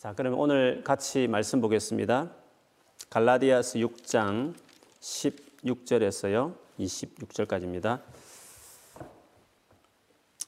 자, 0.00 0.14
그러면 0.16 0.38
오늘 0.38 0.82
같이 0.82 1.28
말씀 1.28 1.60
보겠습니다. 1.60 2.30
갈라디아스 3.10 3.80
6장 3.80 4.54
16절에서요. 4.98 6.54
26절까지입니다. 6.78 8.00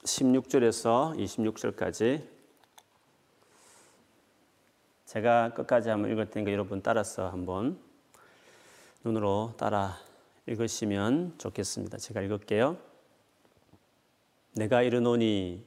16절에서 0.05 1.19
26절까지 1.19 2.27
제가 5.05 5.53
끝까지 5.53 5.91
한번 5.91 6.11
읽을 6.13 6.31
테니까 6.31 6.51
여러분 6.51 6.81
따라서 6.81 7.29
한번 7.29 7.79
눈으로 9.05 9.53
따라 9.59 9.99
읽으시면 10.47 11.35
좋겠습니다. 11.37 11.99
제가 11.99 12.23
읽을게요. 12.23 12.79
내가 14.55 14.81
이르노니 14.81 15.63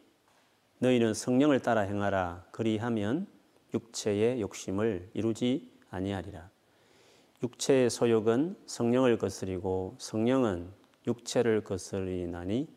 너희는 0.79 1.13
성령을 1.13 1.59
따라 1.59 1.81
행하라 1.81 2.45
그리하면 2.49 3.34
육체의 3.75 4.39
욕심을 4.39 5.09
이루지 5.13 5.69
아니하리라. 5.89 6.49
육체의 7.43 7.89
소욕은 7.89 8.55
성령을 8.65 9.17
거스리고 9.17 9.95
성령은 9.97 10.69
육체를 11.05 11.63
거스리나니 11.63 12.67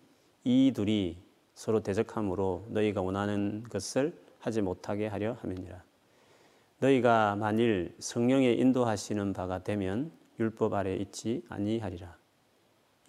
이 0.44 0.72
둘이 0.74 1.18
서로 1.54 1.80
대적함으로 1.80 2.66
너희가 2.70 3.00
원하는 3.00 3.62
것을 3.70 4.18
하지 4.40 4.60
못하게 4.60 5.06
하려 5.06 5.34
함이니라. 5.40 5.82
너희가 6.80 7.36
만일 7.36 7.94
성령의 7.98 8.58
인도하시는 8.58 9.32
바가 9.32 9.62
되면 9.62 10.12
율법 10.38 10.74
아래 10.74 10.94
있지 10.96 11.42
아니하리라. 11.48 12.16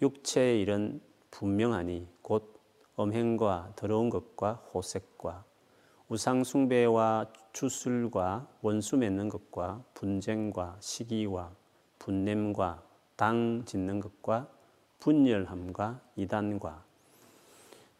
육체의 0.00 0.60
일은 0.62 1.00
분명하니 1.30 2.08
곧 2.22 2.60
엄행과 2.96 3.72
더러운 3.76 4.10
것과 4.10 4.54
호색과 4.72 5.44
우상 6.08 6.42
숭배와 6.42 7.26
주술과 7.52 8.48
원수 8.62 8.96
맺는 8.96 9.28
것과 9.28 9.82
분쟁과 9.94 10.76
시기와 10.80 11.50
분냄과 11.98 12.82
당 13.16 13.62
짓는 13.66 14.00
것과 14.00 14.48
분열함과 15.00 16.00
이단과 16.16 16.84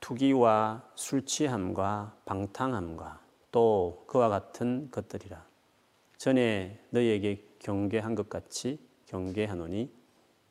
투기와 0.01 0.83
술 0.95 1.25
취함과 1.27 2.17
방탕함과 2.25 3.21
또 3.53 4.05
그와 4.07 4.29
같은 4.29 4.91
것들이라. 4.91 5.45
전에 6.17 6.79
너희에게 6.91 7.45
경계한 7.59 8.15
것 8.15 8.29
같이 8.29 8.79
경계하노니 9.07 9.91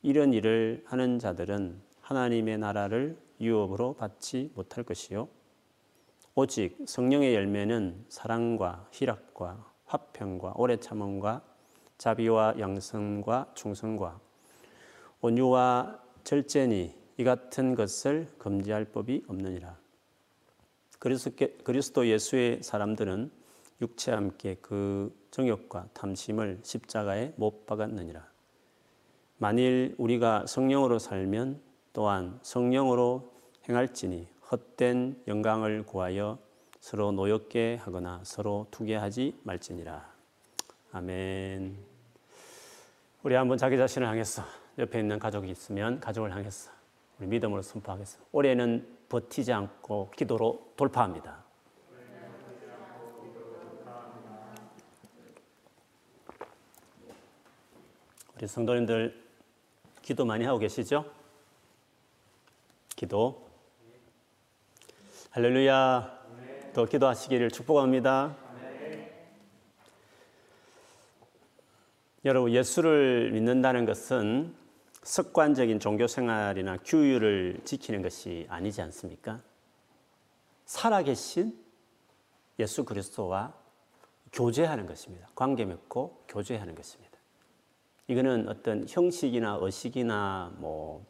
이런 0.02 0.34
일을 0.34 0.84
하는 0.86 1.20
자들은 1.20 1.82
하나님의 2.02 2.58
나라를 2.58 3.18
유업으로 3.40 3.94
받지 3.94 4.52
못할 4.56 4.84
것이요 4.84 5.28
오직 6.42 6.78
성령의 6.86 7.36
열매는 7.36 8.06
사랑과 8.08 8.88
희락과 8.94 9.74
화평과 9.84 10.54
오래 10.56 10.78
참음과 10.78 11.42
자비와 11.98 12.56
양성과 12.58 13.52
충성과 13.56 14.22
온유와 15.20 16.00
절제니 16.24 16.96
이 17.18 17.24
같은 17.26 17.76
것을 17.76 18.30
금지할 18.38 18.86
법이 18.86 19.26
없느니라. 19.28 19.78
그리스도 20.98 22.08
예수의 22.08 22.64
사람들은 22.64 23.32
육체와 23.82 24.16
함께 24.16 24.56
그 24.62 25.14
정욕과 25.32 25.90
탐심을 25.94 26.62
십자가에 26.64 27.34
못 27.36 27.66
박았느니라. 27.66 28.26
만일 29.40 29.94
우리가 29.98 30.46
성령으로 30.48 31.00
살면 31.00 31.60
또한 31.92 32.40
성령으로 32.44 33.30
행할지니 33.68 34.39
헛된 34.52 35.24
영광을 35.28 35.84
구하여 35.84 36.40
서로 36.80 37.12
노엽게 37.12 37.76
하거나 37.76 38.22
서로 38.24 38.68
투게하지 38.72 39.42
말지니라. 39.44 40.12
아멘. 40.92 41.78
우리 43.22 43.36
한번 43.36 43.58
자기 43.58 43.78
자신을 43.78 44.08
향해서 44.08 44.44
옆에 44.80 45.00
있는 45.00 45.20
가족이 45.20 45.52
있으면 45.52 46.00
가족을 46.00 46.34
향해서 46.34 46.72
우리 47.20 47.28
믿음으로 47.28 47.62
선포하겠습니다. 47.62 48.30
올해는 48.32 48.98
버티지 49.10 49.52
않고 49.52 50.12
기도로 50.16 50.72
돌파합니다. 50.78 51.44
우리 58.38 58.48
성도님들 58.48 59.22
기도 60.02 60.26
많이 60.26 60.46
하고 60.46 60.58
계시죠? 60.60 61.06
기도. 62.96 63.49
할렐루야. 65.32 66.20
더 66.74 66.86
기도하시기를 66.86 67.52
축복합니다. 67.52 68.36
여러분, 72.26 72.52
예수를 72.52 73.30
믿는다는 73.34 73.86
것은 73.86 74.56
습관적인 75.04 75.80
종교 75.80 76.08
생활이나 76.08 76.78
규율을 76.78 77.60
지키는 77.64 78.02
것이 78.02 78.48
아니지 78.50 78.82
않습니까? 78.82 79.40
살아계신 80.66 81.56
예수 82.58 82.84
그리스도와 82.84 83.54
교제하는 84.34 84.88
것입니다. 84.88 85.30
관계 85.36 85.64
맺고 85.64 86.26
교제하는 86.28 86.74
것입니다. 86.74 87.20
이거는 88.08 88.50
어떤 88.50 88.88
형식이나 88.90 89.60
의식이나 89.62 90.54
뭐 90.58 91.06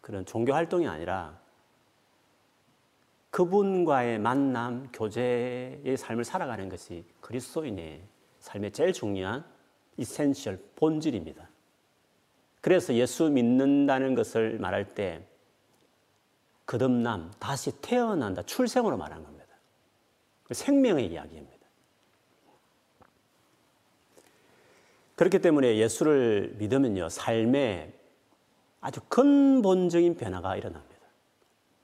그런 0.00 0.24
종교 0.24 0.54
활동이 0.54 0.88
아니라 0.88 1.44
그분과의 3.30 4.18
만남, 4.18 4.88
교제의 4.92 5.96
삶을 5.96 6.24
살아가는 6.24 6.68
것이 6.68 7.04
그리스도인의 7.20 8.02
삶의 8.38 8.72
제일 8.72 8.92
중요한 8.92 9.44
이센셜 9.96 10.58
본질입니다. 10.76 11.48
그래서 12.60 12.94
예수 12.94 13.28
믿는다는 13.30 14.14
것을 14.14 14.58
말할 14.58 14.94
때 14.94 15.26
거듭남, 16.66 17.32
다시 17.38 17.70
태어난다, 17.80 18.42
출생으로 18.42 18.96
말하는 18.96 19.22
겁니다. 19.22 19.46
생명의 20.50 21.06
이야기입니다. 21.06 21.56
그렇기 25.14 25.38
때문에 25.40 25.76
예수를 25.76 26.56
믿으면요, 26.58 27.08
삶에 27.08 27.92
아주 28.80 29.00
근본적인 29.08 30.16
변화가 30.16 30.56
일어납니다. 30.56 30.95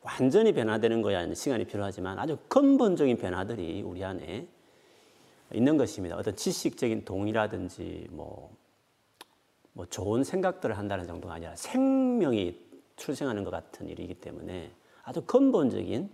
완전히 0.02 0.52
변화되는 0.52 1.00
거야 1.02 1.32
시간이 1.32 1.64
필요하지만 1.64 2.18
아주 2.18 2.36
근본적인 2.48 3.18
변화들이 3.18 3.82
우리 3.82 4.04
안에 4.04 4.48
있는 5.54 5.76
것입니다. 5.76 6.16
어떤 6.16 6.34
지식적인 6.34 7.04
동의라든지 7.04 8.08
뭐, 8.10 8.54
뭐 9.72 9.86
좋은 9.86 10.24
생각들을 10.24 10.76
한다는 10.76 11.06
정도가 11.06 11.34
아니라 11.34 11.54
생명이 11.56 12.58
출생하는 12.96 13.44
것 13.44 13.50
같은 13.50 13.88
일이기 13.88 14.14
때문에 14.14 14.72
아주 15.04 15.22
근본적인 15.22 16.10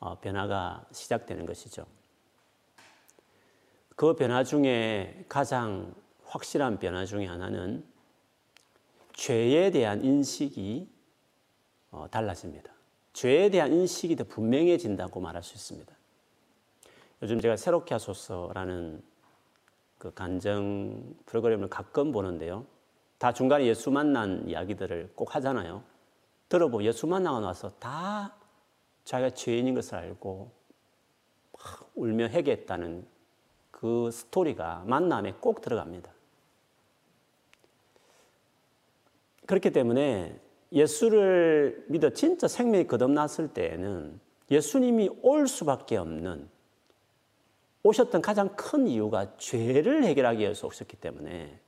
어, 0.00 0.18
변화가 0.18 0.86
시작되는 0.90 1.46
것이죠. 1.46 1.86
그 3.94 4.16
변화 4.16 4.42
중에 4.42 5.24
가장 5.28 5.94
확실한 6.24 6.78
변화 6.78 7.04
중에 7.04 7.26
하나는 7.26 7.84
죄에 9.12 9.70
대한 9.70 10.02
인식이 10.02 10.90
어, 11.90 12.06
달라집니다. 12.10 12.72
죄에 13.12 13.50
대한 13.50 13.72
인식이 13.72 14.16
더 14.16 14.24
분명해진다고 14.24 15.20
말할 15.20 15.42
수 15.42 15.54
있습니다. 15.54 15.92
요즘 17.22 17.40
제가 17.40 17.56
새롭게 17.56 17.94
하소서라는 17.94 19.02
그 19.98 20.12
간정 20.12 21.14
프로그램을 21.26 21.68
가끔 21.68 22.10
보는데요. 22.10 22.66
다 23.18 23.32
중간에 23.32 23.66
예수 23.66 23.90
만난 23.90 24.48
이야기들을 24.48 25.12
꼭 25.14 25.36
하잖아요. 25.36 25.84
들어보 26.48 26.82
예수 26.82 27.06
만나고 27.06 27.40
나서 27.40 27.70
다 27.78 28.34
자기가 29.04 29.30
죄인인 29.30 29.74
것을 29.74 29.94
알고 29.94 30.50
울며 31.94 32.26
회개했다는 32.26 33.06
그 33.70 34.10
스토리가 34.10 34.82
만남에 34.86 35.34
꼭 35.34 35.60
들어갑니다. 35.60 36.10
그렇기 39.46 39.70
때문에 39.70 40.40
예수를 40.72 41.84
믿어 41.88 42.10
진짜 42.10 42.48
생명이 42.48 42.86
거듭났을 42.86 43.48
때에는 43.48 44.18
예수님이 44.50 45.10
올 45.22 45.46
수밖에 45.46 45.96
없는 45.96 46.48
오셨던 47.82 48.22
가장 48.22 48.54
큰 48.56 48.86
이유가 48.86 49.36
죄를 49.36 50.04
해결하기 50.04 50.40
위해서 50.40 50.66
오셨기 50.66 50.96
때문에 50.96 51.58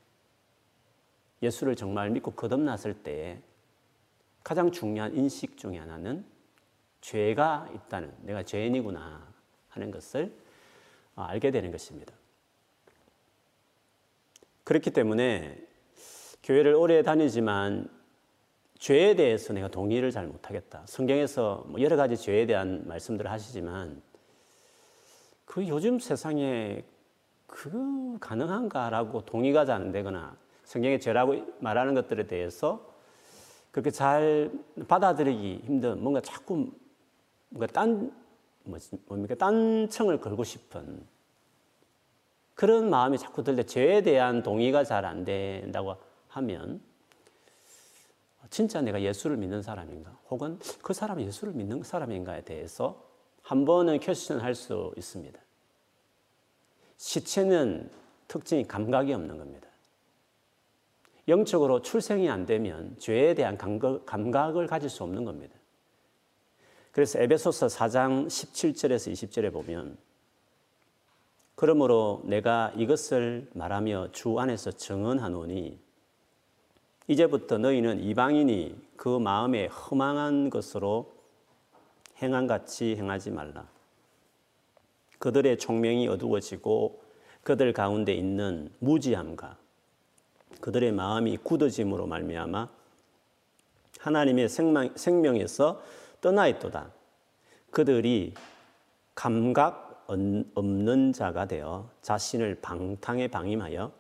예수를 1.43 1.77
정말 1.77 2.11
믿고 2.11 2.33
거듭났을 2.33 2.95
때 2.95 3.41
가장 4.43 4.71
중요한 4.71 5.15
인식 5.15 5.57
중에 5.57 5.79
하나는 5.79 6.25
죄가 7.01 7.69
있다는 7.75 8.13
내가 8.23 8.43
죄인이구나 8.43 9.27
하는 9.69 9.91
것을 9.91 10.33
알게 11.17 11.51
되는 11.51 11.71
것입니다. 11.71 12.15
그렇기 14.65 14.91
때문에 14.91 15.63
교회를 16.43 16.75
오래 16.75 17.03
다니지만 17.03 17.91
죄에 18.85 19.15
대해서 19.15 19.55
내가 19.55 19.69
동의를 19.69 20.11
잘 20.11 20.27
못하겠다. 20.27 20.83
성경에서 20.85 21.65
뭐 21.69 21.81
여러 21.81 21.97
가지 21.97 22.19
죄에 22.19 22.45
대한 22.45 22.87
말씀들을 22.87 23.31
하시지만 23.31 24.03
그 25.47 25.67
요즘 25.67 25.99
세상에 25.99 26.85
그 27.47 28.19
가능한가라고 28.21 29.25
동의가 29.25 29.65
잘 29.65 29.77
안 29.77 29.91
되거나 29.91 30.37
성경의 30.65 31.01
죄라고 31.01 31.47
말하는 31.61 31.95
것들에 31.95 32.27
대해서 32.27 32.95
그렇게 33.71 33.91
잘 33.91 34.53
받아들이기 34.87 35.63
힘든 35.65 36.03
뭔가 36.03 36.21
자꾸 36.21 36.71
뭔가 37.49 37.67
딴 37.73 38.13
뭐지, 38.65 38.99
뭡니까 39.07 39.35
딴 39.35 39.89
청을 39.89 40.21
걸고 40.21 40.45
싶은 40.45 41.07
그런 42.55 42.91
마음이 42.91 43.17
자꾸 43.17 43.43
들때 43.43 43.63
죄에 43.63 44.03
대한 44.03 44.43
동의가 44.43 44.85
잘 44.85 45.07
안 45.07 45.25
된다고 45.25 45.97
하면 46.29 46.83
진짜 48.55 48.81
내가 48.81 49.03
예수를 49.03 49.37
믿는 49.37 49.63
사람인가 49.63 50.17
혹은 50.31 50.61
그 50.81 50.93
사람이 50.93 51.25
예수를 51.27 51.55
믿는 51.55 51.83
사람인가에 51.83 52.43
대해서 52.43 53.05
한 53.43 53.65
번은 53.65 53.99
퀘스천할 53.99 54.55
수 54.55 54.95
있습니다. 54.97 55.41
시체는 56.97 57.91
특징이 58.29 58.63
감각이 58.63 59.13
없는 59.13 59.39
겁니다. 59.39 59.67
영적으로 61.27 61.83
출생이 61.83 62.31
안 62.31 62.47
되면 62.47 62.95
죄에 63.01 63.35
대한 63.35 63.59
감각 63.59 64.57
을 64.57 64.69
가질 64.69 64.89
수 64.89 65.03
없는 65.03 65.25
겁니다. 65.25 65.57
그래서 66.93 67.19
에베소서 67.19 67.67
4장 67.67 68.29
17절에서 68.29 69.13
20절에 69.13 69.53
보면 69.53 69.99
그러므로 71.57 72.23
내가 72.23 72.73
이것을 72.77 73.51
말하며 73.53 74.13
주 74.13 74.39
안에서 74.39 74.71
증언하노니 74.71 75.84
이제부터 77.07 77.59
너희는 77.59 78.01
이방인이 78.03 78.77
그 78.97 79.19
마음에 79.19 79.67
허망한 79.67 80.49
것으로 80.51 81.13
행한 82.23 82.47
같이 82.47 82.97
행하지 82.97 83.31
말라. 83.31 83.67
그들의 85.19 85.59
총명이 85.59 86.09
어두워지고 86.09 87.03
그들 87.43 87.73
가운데 87.73 88.15
있는 88.15 88.71
무지함과 88.79 89.59
그들의 90.61 90.93
마음이 90.93 91.37
굳어짐으로 91.39 92.07
말미암아 92.07 92.69
하나님의 94.01 94.49
생명, 94.49 94.97
생명에서 94.97 95.83
떠나 96.21 96.47
있도다. 96.49 96.91
그들이 97.71 98.35
감각 99.15 100.07
없는 100.55 101.13
자가 101.13 101.47
되어 101.47 101.89
자신을 102.03 102.57
방탕에 102.61 103.29
방임하여 103.29 103.93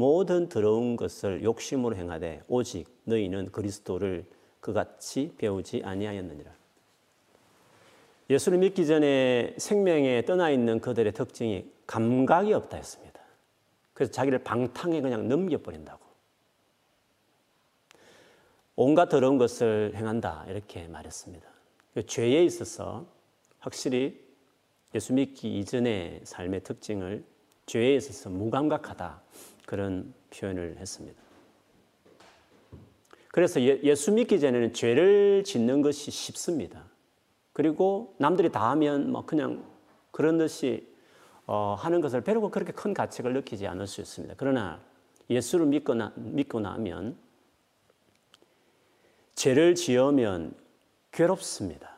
모든 0.00 0.48
더러운 0.48 0.96
것을 0.96 1.42
욕심으로 1.42 1.94
행하되 1.94 2.42
오직 2.48 2.88
너희는 3.04 3.52
그리스도를 3.52 4.24
그같이 4.60 5.34
배우지 5.36 5.82
아니하였느니라. 5.84 6.50
예수를 8.30 8.58
믿기 8.58 8.86
전에 8.86 9.54
생명에 9.58 10.24
떠나 10.24 10.48
있는 10.48 10.80
그들의 10.80 11.12
특징이 11.12 11.70
감각이 11.86 12.50
없다 12.54 12.78
했습니다. 12.78 13.20
그래서 13.92 14.10
자기를 14.10 14.38
방탕에 14.42 15.02
그냥 15.02 15.28
넘겨버린다고. 15.28 16.00
온갖 18.76 19.10
더러운 19.10 19.36
것을 19.36 19.92
행한다. 19.94 20.46
이렇게 20.48 20.88
말했습니다. 20.88 21.46
그 21.92 22.06
죄에 22.06 22.42
있어서 22.44 23.04
확실히 23.58 24.18
예수 24.94 25.12
믿기 25.12 25.58
이전의 25.58 26.22
삶의 26.24 26.62
특징을 26.62 27.22
죄에 27.66 27.96
있어서 27.96 28.30
무감각하다. 28.30 29.20
그런 29.66 30.12
표현을 30.30 30.76
했습니다. 30.78 31.20
그래서 33.28 33.60
예, 33.60 33.94
수 33.94 34.12
믿기 34.12 34.40
전에는 34.40 34.72
죄를 34.72 35.44
짓는 35.44 35.82
것이 35.82 36.10
쉽습니다. 36.10 36.84
그리고 37.52 38.14
남들이 38.18 38.50
다 38.50 38.70
하면 38.70 39.10
뭐 39.12 39.24
그냥 39.24 39.64
그런 40.10 40.38
듯이 40.38 40.88
어, 41.46 41.74
하는 41.78 42.00
것을 42.00 42.22
배우고 42.22 42.50
그렇게 42.50 42.72
큰 42.72 42.94
가책을 42.94 43.32
느끼지 43.32 43.66
않을 43.66 43.86
수 43.86 44.00
있습니다. 44.00 44.34
그러나 44.36 44.80
예수를 45.28 45.66
믿고, 45.66 45.94
나, 45.94 46.12
믿고 46.16 46.60
나면 46.60 47.16
죄를 49.34 49.74
지으면 49.74 50.54
괴롭습니다. 51.12 51.96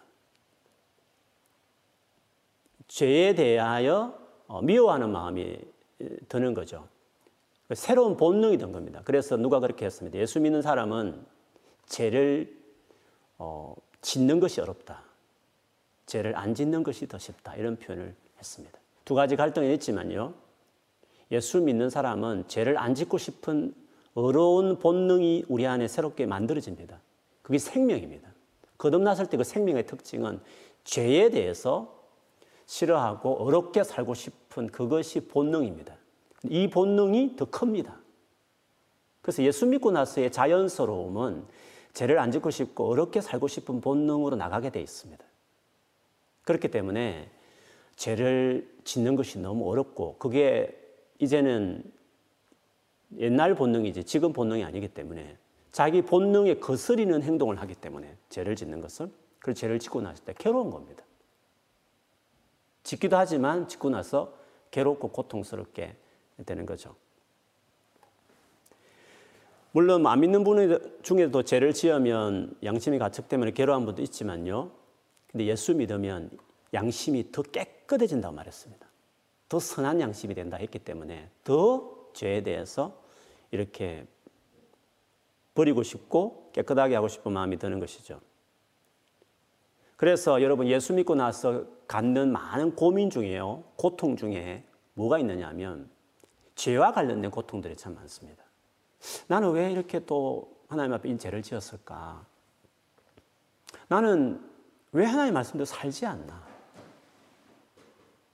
죄에 2.88 3.34
대하여 3.34 4.18
어, 4.46 4.60
미워하는 4.60 5.10
마음이 5.10 5.58
드는 6.28 6.52
거죠. 6.54 6.88
새로운 7.74 8.16
본능이 8.16 8.58
된 8.58 8.72
겁니다. 8.72 9.02
그래서 9.04 9.36
누가 9.36 9.60
그렇게 9.60 9.84
했습니다. 9.84 10.18
예수 10.18 10.40
믿는 10.40 10.62
사람은 10.62 11.24
죄를 11.86 12.56
어, 13.38 13.74
짓는 14.00 14.40
것이 14.40 14.60
어렵다. 14.60 15.02
죄를 16.06 16.36
안 16.36 16.54
짓는 16.54 16.82
것이 16.82 17.06
더 17.08 17.18
쉽다. 17.18 17.56
이런 17.56 17.76
표현을 17.76 18.14
했습니다. 18.38 18.78
두 19.04 19.14
가지 19.14 19.36
갈등이 19.36 19.72
있지만요. 19.74 20.34
예수 21.30 21.60
믿는 21.60 21.90
사람은 21.90 22.48
죄를 22.48 22.78
안 22.78 22.94
짓고 22.94 23.18
싶은 23.18 23.74
어려운 24.14 24.78
본능이 24.78 25.46
우리 25.48 25.66
안에 25.66 25.88
새롭게 25.88 26.26
만들어집니다. 26.26 27.00
그게 27.42 27.58
생명입니다. 27.58 28.28
거듭났을 28.78 29.26
때 29.26 29.36
그 29.36 29.44
생명의 29.44 29.86
특징은 29.86 30.40
죄에 30.84 31.30
대해서 31.30 32.02
싫어하고 32.66 33.44
어렵게 33.44 33.84
살고 33.84 34.14
싶은 34.14 34.68
그것이 34.68 35.28
본능입니다. 35.28 35.96
이 36.48 36.68
본능이 36.68 37.36
더 37.36 37.44
큽니다. 37.44 38.00
그래서 39.20 39.42
예수 39.42 39.66
믿고 39.66 39.92
나서의 39.92 40.32
자연스러움은 40.32 41.44
죄를 41.92 42.18
안 42.18 42.30
짓고 42.30 42.50
싶고 42.50 42.88
어렵게 42.88 43.20
살고 43.20 43.48
싶은 43.48 43.80
본능으로 43.80 44.36
나가게 44.36 44.70
돼 44.70 44.80
있습니다. 44.80 45.24
그렇기 46.44 46.68
때문에 46.68 47.30
죄를 47.96 48.68
짓는 48.84 49.14
것이 49.14 49.38
너무 49.38 49.70
어렵고 49.70 50.16
그게 50.18 50.76
이제는 51.18 51.84
옛날 53.18 53.54
본능이지 53.54 54.04
지금 54.04 54.32
본능이 54.32 54.64
아니기 54.64 54.88
때문에 54.88 55.36
자기 55.70 56.02
본능에 56.02 56.54
거스리는 56.54 57.22
행동을 57.22 57.60
하기 57.60 57.74
때문에 57.74 58.16
죄를 58.28 58.56
짓는 58.56 58.80
것은 58.80 59.12
그 59.38 59.54
죄를 59.54 59.78
짓고 59.78 60.02
때 60.24 60.34
괴로운 60.38 60.70
겁니다. 60.70 61.04
짓기도 62.82 63.16
하지만 63.16 63.68
짓고 63.68 63.90
나서 63.90 64.34
괴롭고 64.70 65.08
고통스럽게 65.08 65.94
되는 66.44 66.66
거죠. 66.66 66.94
물론 69.72 70.06
안 70.06 70.20
믿는 70.20 70.44
분 70.44 70.78
중에도 71.02 71.42
죄를 71.42 71.72
지으면 71.72 72.54
양심이 72.62 72.98
가책 72.98 73.28
때문에 73.28 73.52
괴로운 73.52 73.86
분도 73.86 74.02
있지만요. 74.02 74.70
근데 75.30 75.46
예수 75.46 75.74
믿으면 75.74 76.30
양심이 76.74 77.32
더 77.32 77.42
깨끗해진다고 77.42 78.34
말했습니다. 78.34 78.86
더 79.48 79.58
선한 79.58 80.00
양심이 80.00 80.34
된다 80.34 80.56
했기 80.58 80.78
때문에 80.78 81.28
더 81.44 82.08
죄에 82.12 82.42
대해서 82.42 83.02
이렇게 83.50 84.06
버리고 85.54 85.82
싶고 85.82 86.50
깨끗하게 86.52 86.94
하고 86.94 87.08
싶은 87.08 87.32
마음이 87.32 87.58
드는 87.58 87.80
것이죠. 87.80 88.20
그래서 89.96 90.42
여러분 90.42 90.66
예수 90.66 90.92
믿고 90.94 91.14
나서 91.14 91.64
갖는 91.86 92.32
많은 92.32 92.74
고민 92.74 93.08
중에요. 93.08 93.62
고통 93.76 94.16
중에 94.16 94.64
뭐가 94.94 95.18
있느냐 95.18 95.48
하면 95.48 95.88
죄와 96.62 96.92
관련된 96.92 97.28
고통들이 97.32 97.74
참 97.74 97.96
많습니다. 97.96 98.44
나는 99.26 99.50
왜 99.50 99.72
이렇게 99.72 99.98
또 100.06 100.48
하나님 100.68 100.92
앞에 100.92 101.08
이 101.08 101.18
죄를 101.18 101.42
지었을까? 101.42 102.24
나는 103.88 104.40
왜 104.92 105.04
하나님 105.04 105.34
말씀대로 105.34 105.64
살지 105.64 106.06
않나? 106.06 106.40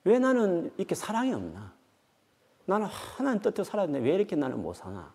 왜 0.04 0.18
나는 0.18 0.70
이렇게 0.76 0.94
사랑이 0.94 1.32
없나? 1.32 1.72
나는 2.66 2.86
하나님 2.86 3.40
뜻대로 3.40 3.64
살았는데 3.64 4.06
왜 4.06 4.14
이렇게 4.14 4.36
나는 4.36 4.60
못 4.60 4.74
사나? 4.74 5.10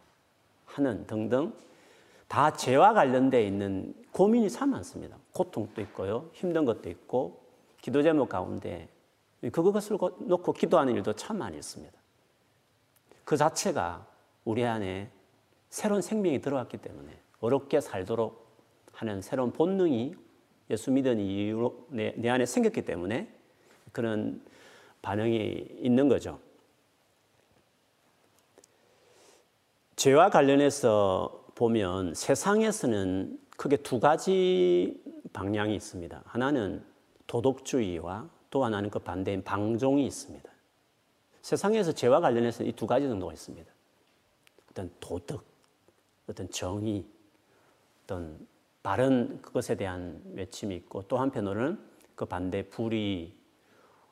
하는 0.65 1.05
등등 1.05 1.53
다 2.27 2.51
죄와 2.51 2.93
관련되어 2.93 3.41
있는 3.41 3.93
고민이 4.12 4.50
참 4.50 4.72
많습니다. 4.72 5.17
고통도 5.34 5.82
있고요. 5.82 6.32
힘든 6.34 6.65
것도 6.65 6.89
있고 6.89 7.43
기도 7.79 8.01
제목 8.01 8.29
가운데 8.29 8.89
그것을 9.51 10.00
놓고 10.00 10.53
기도하는 10.53 10.96
일도 10.96 11.13
참 11.13 11.38
많이 11.38 11.58
있습니다. 11.58 12.02
그 13.25 13.38
자체가 13.38 14.06
우리 14.46 14.65
안에 14.65 15.10
새로운 15.70 16.01
생명이 16.01 16.42
들어왔기 16.42 16.77
때문에 16.77 17.18
어렵게 17.39 17.82
살도록 17.82 18.44
하는 18.92 19.22
새로운 19.22 19.51
본능이 19.51 20.15
예수 20.70 20.92
믿은 20.92 21.20
이유로 21.20 21.88
내, 21.89 22.13
내 22.15 22.30
안에 22.30 22.46
생겼기 22.46 22.84
때문에 22.84 23.27
그런 23.92 24.42
반응이 25.01 25.68
있는 25.80 26.08
거죠. 26.08 26.39
죄와 29.96 30.30
관련해서 30.30 31.46
보면 31.56 32.13
세상에서는 32.13 33.39
크게 33.58 33.77
두 33.77 34.00
가지 34.00 35.01
방향이 35.34 35.75
있습니다. 35.75 36.24
하나는 36.25 36.84
도덕주의와 37.27 38.30
또 38.50 38.63
하나는 38.65 38.89
그 38.89 39.00
반대인 39.00 39.44
방종이 39.44 40.06
있습니다. 40.06 40.52
세상에서 41.43 41.91
죄와 41.91 42.19
관련해서 42.21 42.63
이 42.63 42.71
두 42.71 42.88
가지 42.88 43.07
정도가 43.07 43.33
있습니다. 43.33 43.71
어떤 44.71 44.89
도덕, 45.00 45.43
어떤 46.27 46.50
정의, 46.50 47.05
어떤 48.03 48.47
바른 48.81 49.41
그것에 49.41 49.75
대한 49.75 50.21
외침이 50.33 50.75
있고 50.77 51.03
또 51.07 51.17
한편으로는 51.17 51.79
그 52.15 52.25
반대 52.25 52.67
불의, 52.69 53.33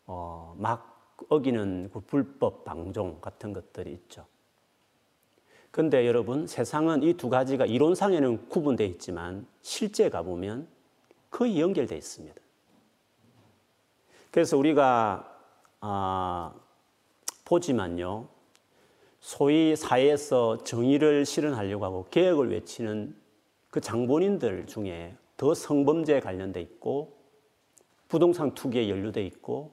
어, 0.06 0.56
막 0.60 1.16
어기는 1.30 1.90
그 1.94 2.02
불법 2.02 2.66
방종 2.66 3.22
같은 3.22 3.54
것들이 3.54 3.94
있죠. 3.94 4.26
근데 5.72 6.06
여러분 6.06 6.48
세상은 6.48 7.02
이 7.02 7.14
두 7.14 7.30
가지가 7.30 7.66
이론상에는 7.66 8.50
구분되어 8.50 8.86
있지만 8.88 9.48
실제 9.62 10.10
가보면 10.10 10.68
거의 11.30 11.62
연결되어 11.62 11.98
있습니다. 11.98 12.42
그래서 14.32 14.58
우리가 14.58 15.28
아, 15.80 16.54
보지만요. 17.52 18.30
소위 19.20 19.76
사회에서 19.76 20.64
정의를 20.64 21.26
실현하려고 21.26 21.84
하고 21.84 22.06
개혁을 22.10 22.50
외치는 22.50 23.14
그 23.70 23.82
장본인들 23.82 24.68
중에 24.68 25.16
더 25.36 25.54
성범죄에 25.54 26.22
관련돼 26.22 26.62
있고 26.62 27.18
부동산 28.08 28.54
투기에 28.54 28.90
연루돼 28.90 29.26
있고 29.26 29.72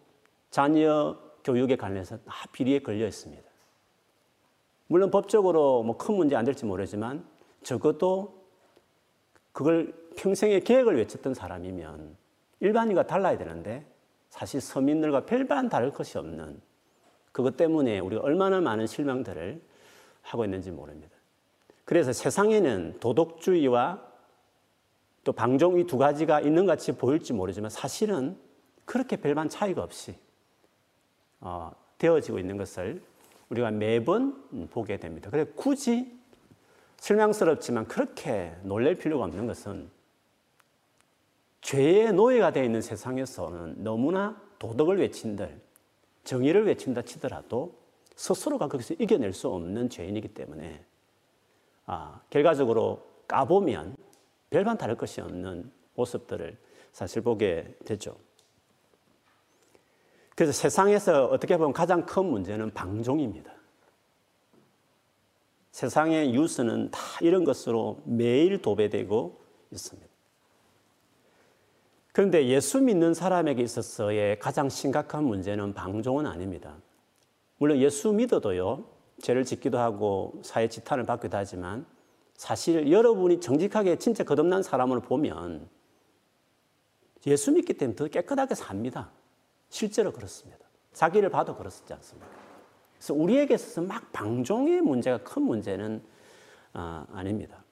자녀 0.51 1.17
교육에 1.45 1.77
관련해서 1.77 2.19
다 2.19 2.49
비리에 2.51 2.81
걸려 2.81 3.07
있습니다. 3.07 3.49
물론 4.89 5.11
법적으로 5.13 5.85
뭐 5.85 5.97
큰 5.99 6.17
문제 6.17 6.35
안 6.35 6.45
될지 6.45 6.65
모르지만 6.67 7.25
적어도 7.63 8.45
그걸 9.53 9.95
평생에 10.17 10.61
계획을 10.61 10.97
외쳤던 10.97 11.35
사람이면 11.35 12.17
일반인과 12.59 13.07
달라야 13.07 13.39
되는데 13.39 13.87
사실 14.31 14.61
서민들과 14.61 15.27
별반 15.27 15.69
다를 15.69 15.93
것이 15.93 16.19
없는 16.19 16.68
그것 17.33 17.57
때문에 17.57 17.99
우리가 18.01 18.23
얼마나 18.23 18.61
많은 18.61 18.87
실망들을 18.87 19.61
하고 20.23 20.45
있는지 20.45 20.71
모릅니다. 20.71 21.17
그래서 21.85 22.13
세상에는 22.13 22.99
도덕주의와 23.01 24.07
또 25.25 25.33
방종 25.33 25.79
이 25.79 25.85
두 25.85 25.99
가지가 25.99 26.41
있는 26.41 26.67
것 26.67 26.73
같이 26.73 26.93
보일지 26.93 27.33
모르지만 27.33 27.71
사실은 27.71 28.37
그렇게 28.85 29.17
별반 29.17 29.49
차이가 29.49 29.83
없이 29.83 30.15
어, 31.41 31.73
되어지고 31.99 32.39
있는 32.39 32.57
것을 32.57 33.03
우리가 33.51 33.71
매번 33.71 34.69
보게 34.71 34.99
됩니다. 34.99 35.31
그래서 35.31 35.51
굳이 35.55 36.19
실망스럽지만 37.01 37.87
그렇게 37.87 38.55
놀랄 38.63 38.95
필요가 38.97 39.25
없는 39.25 39.47
것은 39.47 39.91
죄의 41.61 42.13
노예가 42.13 42.53
되어 42.53 42.65
있는 42.65 42.81
세상에서는 42.81 43.83
너무나 43.83 44.41
도덕을 44.59 44.99
외친들, 44.99 45.61
정의를 46.29 46.67
외친다 46.67 47.01
치더라도 47.01 47.75
스스로가 48.15 48.69
거기서 48.69 48.95
이겨낼 48.99 49.33
수 49.33 49.49
없는 49.49 49.89
죄인이기 49.89 50.29
때문에 50.29 50.85
아, 51.87 52.21
결과적으로 52.29 53.03
까보면 53.27 53.97
별반 54.51 54.77
다를 54.77 54.95
것이 54.95 55.23
없는 55.23 55.73
모습들을 55.95 56.59
사실 56.93 57.23
보게 57.23 57.75
되죠. 57.87 58.15
그래서 60.37 60.53
세상에서 60.53 61.27
어떻게 61.27 61.57
보면 61.57 61.73
가장 61.73 62.05
큰 62.05 62.27
문제는 62.27 62.75
방종입니다. 62.75 63.51
세상의 65.73 66.33
뉴스는 66.33 66.91
다 66.91 67.01
이런 67.23 67.45
것으로 67.45 68.03
매일 68.05 68.61
도배되고 68.61 69.41
있습니다. 69.71 70.08
그런데 72.19 72.49
예수 72.49 72.81
믿는 72.81 73.15
사람에게 73.15 73.63
있어서의 73.63 74.41
가장 74.41 74.69
심각한 74.69 75.23
문제는 75.23 75.73
방종은 75.73 76.27
아닙니다. 76.27 76.77
물론 77.59 77.79
예수 77.79 78.13
믿어도요, 78.13 78.85
죄를 79.23 79.45
짓기도 79.45 79.79
하고 79.79 80.41
사회 80.43 80.67
지탄을 80.67 81.05
받기도 81.05 81.37
하지만 81.37 81.87
사실 82.35 82.91
여러분이 82.91 83.39
정직하게 83.39 83.99
진짜 83.99 84.25
거듭난 84.25 84.65
사람을 84.65 84.99
보면 84.99 85.69
예수 87.29 87.53
믿기 87.53 87.75
때문에 87.75 87.95
더 87.95 88.09
깨끗하게 88.09 88.57
삽니다. 88.57 89.13
실제로 89.69 90.11
그렇습니다. 90.13 90.67
자기를 90.95 91.31
봐도 91.31 91.55
그렇지 91.55 91.85
않습니까? 91.89 92.29
그래서 92.97 93.15
우리에게 93.15 93.55
있어서 93.55 93.81
막 93.81 94.11
방종의 94.11 94.81
문제가 94.81 95.19
큰 95.19 95.43
문제는 95.43 96.03
아, 96.73 97.07
아닙니다. 97.13 97.63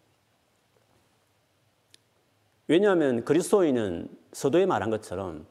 왜냐하면 2.68 3.24
그리스도인은 3.24 4.08
서도에 4.32 4.66
말한 4.66 4.90
것처럼 4.90 5.46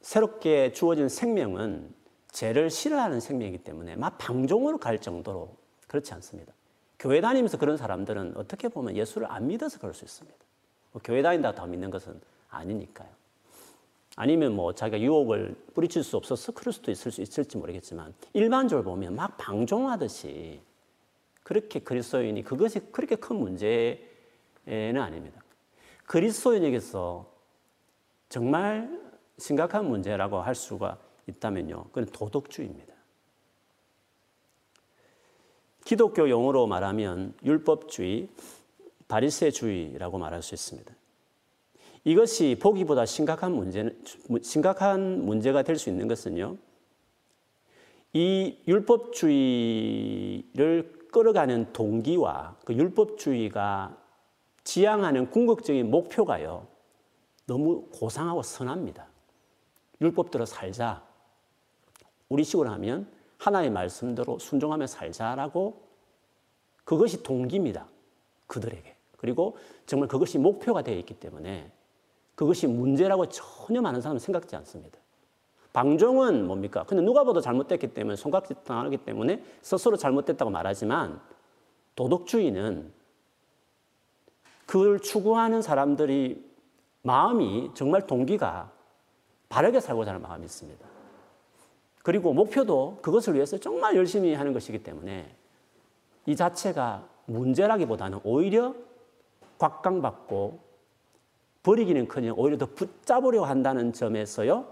새롭게 0.00 0.72
주어진 0.72 1.08
생명은 1.08 1.94
죄를 2.32 2.70
싫어하는 2.70 3.20
생명이기 3.20 3.58
때문에 3.58 3.96
막 3.96 4.18
방종으로 4.18 4.78
갈 4.78 5.00
정도로 5.00 5.56
그렇지 5.86 6.12
않습니다. 6.14 6.52
교회 6.98 7.20
다니면서 7.20 7.58
그런 7.58 7.76
사람들은 7.76 8.36
어떻게 8.36 8.68
보면 8.68 8.96
예수를 8.96 9.30
안 9.30 9.46
믿어서 9.46 9.78
그럴 9.78 9.94
수 9.94 10.04
있습니다. 10.04 10.36
뭐 10.92 11.00
교회 11.04 11.22
다닌다고 11.22 11.56
다 11.56 11.66
믿는 11.66 11.90
것은 11.90 12.20
아니니까요. 12.48 13.08
아니면 14.16 14.54
뭐 14.54 14.74
자기가 14.74 15.00
유혹을 15.00 15.54
뿌리칠 15.74 16.02
수 16.02 16.16
없어서 16.16 16.52
그럴 16.52 16.72
수도 16.72 16.90
있을 16.90 17.12
수 17.12 17.20
있을지 17.20 17.56
모르겠지만 17.56 18.14
일반적으로 18.32 18.84
보면 18.84 19.14
막 19.14 19.36
방종하듯이 19.36 20.60
그렇게 21.42 21.80
그리스도인이 21.80 22.42
그것이 22.42 22.80
그렇게 22.92 23.16
큰 23.16 23.36
문제는 23.36 24.00
아닙니다. 24.96 25.43
그리스도인에게서 26.06 27.32
정말 28.28 29.00
심각한 29.38 29.88
문제라고 29.88 30.38
할 30.38 30.54
수가 30.54 30.98
있다면요. 31.26 31.84
그건 31.84 32.06
도덕주의입니다. 32.06 32.94
기독교 35.84 36.28
용어로 36.30 36.66
말하면 36.66 37.34
율법주의, 37.44 38.28
바리새주의라고 39.08 40.18
말할 40.18 40.42
수 40.42 40.54
있습니다. 40.54 40.94
이것이 42.04 42.56
보기보다 42.60 43.06
심각한 43.06 43.52
문제는 43.52 44.02
심각한 44.42 45.24
문제가 45.24 45.62
될 45.62 45.78
수 45.78 45.88
있는 45.88 46.08
것은요. 46.08 46.56
이 48.12 48.58
율법주의를 48.68 50.44
끌어가는 51.10 51.72
동기와 51.72 52.56
그 52.64 52.74
율법주의가 52.74 54.03
지향하는 54.64 55.30
궁극적인 55.30 55.90
목표가요. 55.90 56.66
너무 57.46 57.86
고상하고 57.92 58.42
선합니다. 58.42 59.06
율법대로 60.00 60.46
살자. 60.46 61.02
우리식으로 62.28 62.70
하면 62.70 63.06
하나의 63.38 63.70
말씀대로 63.70 64.38
순종하며 64.38 64.86
살자라고 64.86 65.82
그것이 66.84 67.22
동기입니다. 67.22 67.86
그들에게. 68.46 68.94
그리고 69.18 69.56
정말 69.86 70.08
그것이 70.08 70.38
목표가 70.38 70.82
되어 70.82 70.96
있기 70.98 71.14
때문에 71.14 71.70
그것이 72.34 72.66
문제라고 72.66 73.26
전혀 73.28 73.80
많은 73.80 74.00
사람은 74.00 74.18
생각지 74.18 74.56
않습니다. 74.56 74.98
방종은 75.72 76.46
뭡니까? 76.46 76.84
근데 76.84 77.02
누가 77.02 77.24
봐도 77.24 77.40
잘못됐기 77.40 77.94
때문에 77.94 78.16
손각짓 78.16 78.64
당하기 78.64 78.98
때문에 78.98 79.42
스스로 79.60 79.96
잘못됐다고 79.96 80.50
말하지만 80.50 81.20
도덕주의는 81.96 82.92
그걸 84.66 85.00
추구하는 85.00 85.62
사람들이 85.62 86.44
마음이 87.02 87.70
정말 87.74 88.06
동기가 88.06 88.70
바르게 89.48 89.80
살고자 89.80 90.10
하는 90.10 90.22
마음이 90.22 90.44
있습니다. 90.44 90.86
그리고 92.02 92.32
목표도 92.32 92.98
그것을 93.02 93.34
위해서 93.34 93.58
정말 93.58 93.96
열심히 93.96 94.34
하는 94.34 94.52
것이기 94.52 94.82
때문에 94.82 95.34
이 96.26 96.36
자체가 96.36 97.06
문제라기보다는 97.26 98.20
오히려 98.24 98.74
곽강받고 99.58 100.60
버리기는커녕 101.62 102.34
오히려 102.38 102.58
더 102.58 102.66
붙잡으려 102.66 103.44
한다는 103.44 103.92
점에서요, 103.92 104.66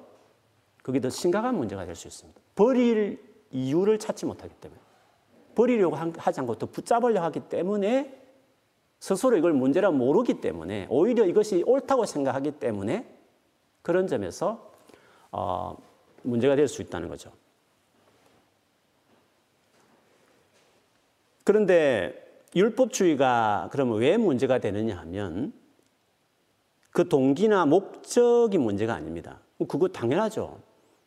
그게 0.82 1.00
더 1.00 1.08
심각한 1.08 1.56
문제가 1.56 1.86
될 1.86 1.94
수 1.94 2.08
있습니다. 2.08 2.38
버릴 2.54 3.18
이유를 3.50 3.98
찾지 3.98 4.26
못하기 4.26 4.54
때문에. 4.54 4.80
버리려고 5.54 5.96
하지 5.96 6.40
않고 6.40 6.56
더 6.56 6.66
붙잡으려 6.66 7.22
하기 7.22 7.40
때문에 7.40 8.21
스스로 9.02 9.36
이걸 9.36 9.52
문제라 9.52 9.90
모르기 9.90 10.40
때문에 10.40 10.86
오히려 10.88 11.26
이것이 11.26 11.64
옳다고 11.66 12.06
생각하기 12.06 12.52
때문에 12.52 13.04
그런 13.82 14.06
점에서 14.06 14.70
어, 15.32 15.76
문제가 16.22 16.54
될 16.54 16.68
수 16.68 16.82
있다는 16.82 17.08
거죠. 17.08 17.32
그런데 21.42 22.14
율법주의가 22.54 23.70
그러면 23.72 23.98
왜 23.98 24.16
문제가 24.16 24.60
되느냐 24.60 24.96
하면 24.98 25.52
그 26.92 27.08
동기나 27.08 27.66
목적이 27.66 28.58
문제가 28.58 28.94
아닙니다. 28.94 29.40
그거 29.66 29.88
당연하죠. 29.88 30.60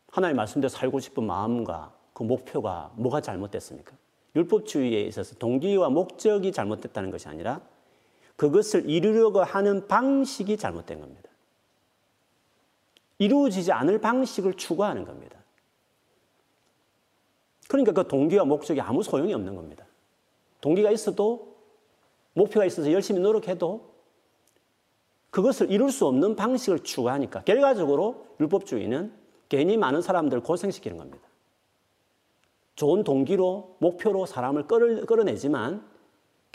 하나님 0.09 0.35
말씀대로 0.35 0.67
살고 0.67 0.99
싶은 0.99 1.23
마음과 1.23 1.93
그 2.11 2.23
목표가 2.23 2.91
뭐가 2.97 3.21
잘못됐습니까? 3.21 3.95
율법주의에 4.35 5.03
있어서 5.03 5.35
동기와 5.35 5.87
목적이 5.87 6.51
잘못됐다는 6.51 7.09
것이 7.09 7.29
아니라 7.29 7.61
그것을 8.35 8.89
이루려고 8.89 9.43
하는 9.43 9.87
방식이 9.87 10.57
잘못된 10.57 10.99
겁니다. 10.99 11.29
이루어지지 13.17 13.71
않을 13.71 14.01
방식을 14.01 14.55
추구하는 14.55 15.05
겁니다. 15.05 15.39
그러니까 17.67 17.93
그 17.93 18.07
동기와 18.07 18.45
목적이 18.45 18.81
아무 18.81 19.03
소용이 19.03 19.33
없는 19.33 19.55
겁니다. 19.55 19.85
동기가 20.61 20.91
있어도 20.91 21.55
목표가 22.33 22.65
있어서 22.65 22.91
열심히 22.91 23.21
노력해도 23.21 23.93
그것을 25.29 25.71
이룰 25.71 25.91
수 25.91 26.05
없는 26.05 26.35
방식을 26.35 26.79
추구하니까 26.79 27.43
결과적으로 27.43 28.27
율법주의는 28.39 29.13
괜히 29.49 29.77
많은 29.77 30.01
사람들을 30.01 30.43
고생시키는 30.43 30.97
겁니다. 30.97 31.25
좋은 32.75 33.03
동기로 33.03 33.77
목표로 33.79 34.25
사람을 34.25 34.67
끌어, 34.67 35.05
끌어내지만 35.05 35.85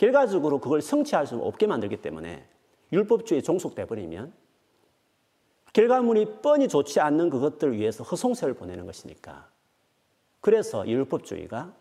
결과적으로 0.01 0.59
그걸 0.59 0.81
성취할 0.81 1.27
수 1.27 1.35
없게 1.35 1.67
만들기 1.67 1.97
때문에 1.97 2.43
율법주의에 2.91 3.43
종속돼 3.43 3.85
버리면 3.85 4.33
결과물이 5.73 6.39
뻔히 6.41 6.67
좋지 6.67 6.99
않는 6.99 7.29
그것들을 7.29 7.77
위해서 7.77 8.03
허송세를 8.03 8.55
보내는 8.55 8.87
것이니까 8.87 9.47
그래서 10.39 10.87
율법주의가 10.87 11.75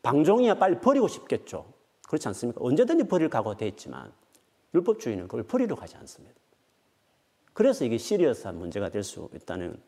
방종이야 0.00 0.54
빨리 0.54 0.80
버리고 0.80 1.06
싶겠죠. 1.06 1.66
그렇지 2.06 2.26
않습니까? 2.28 2.64
언제든지 2.64 3.04
버릴 3.04 3.28
각오가 3.28 3.58
돼 3.58 3.68
있지만 3.68 4.10
율법주의는 4.72 5.28
그걸 5.28 5.42
버리러 5.42 5.76
가지 5.76 5.96
않습니다. 5.98 6.34
그래서 7.52 7.84
이게 7.84 7.98
시리어스한 7.98 8.56
문제가 8.56 8.88
될 8.88 9.04
수 9.04 9.28
있다는 9.34 9.78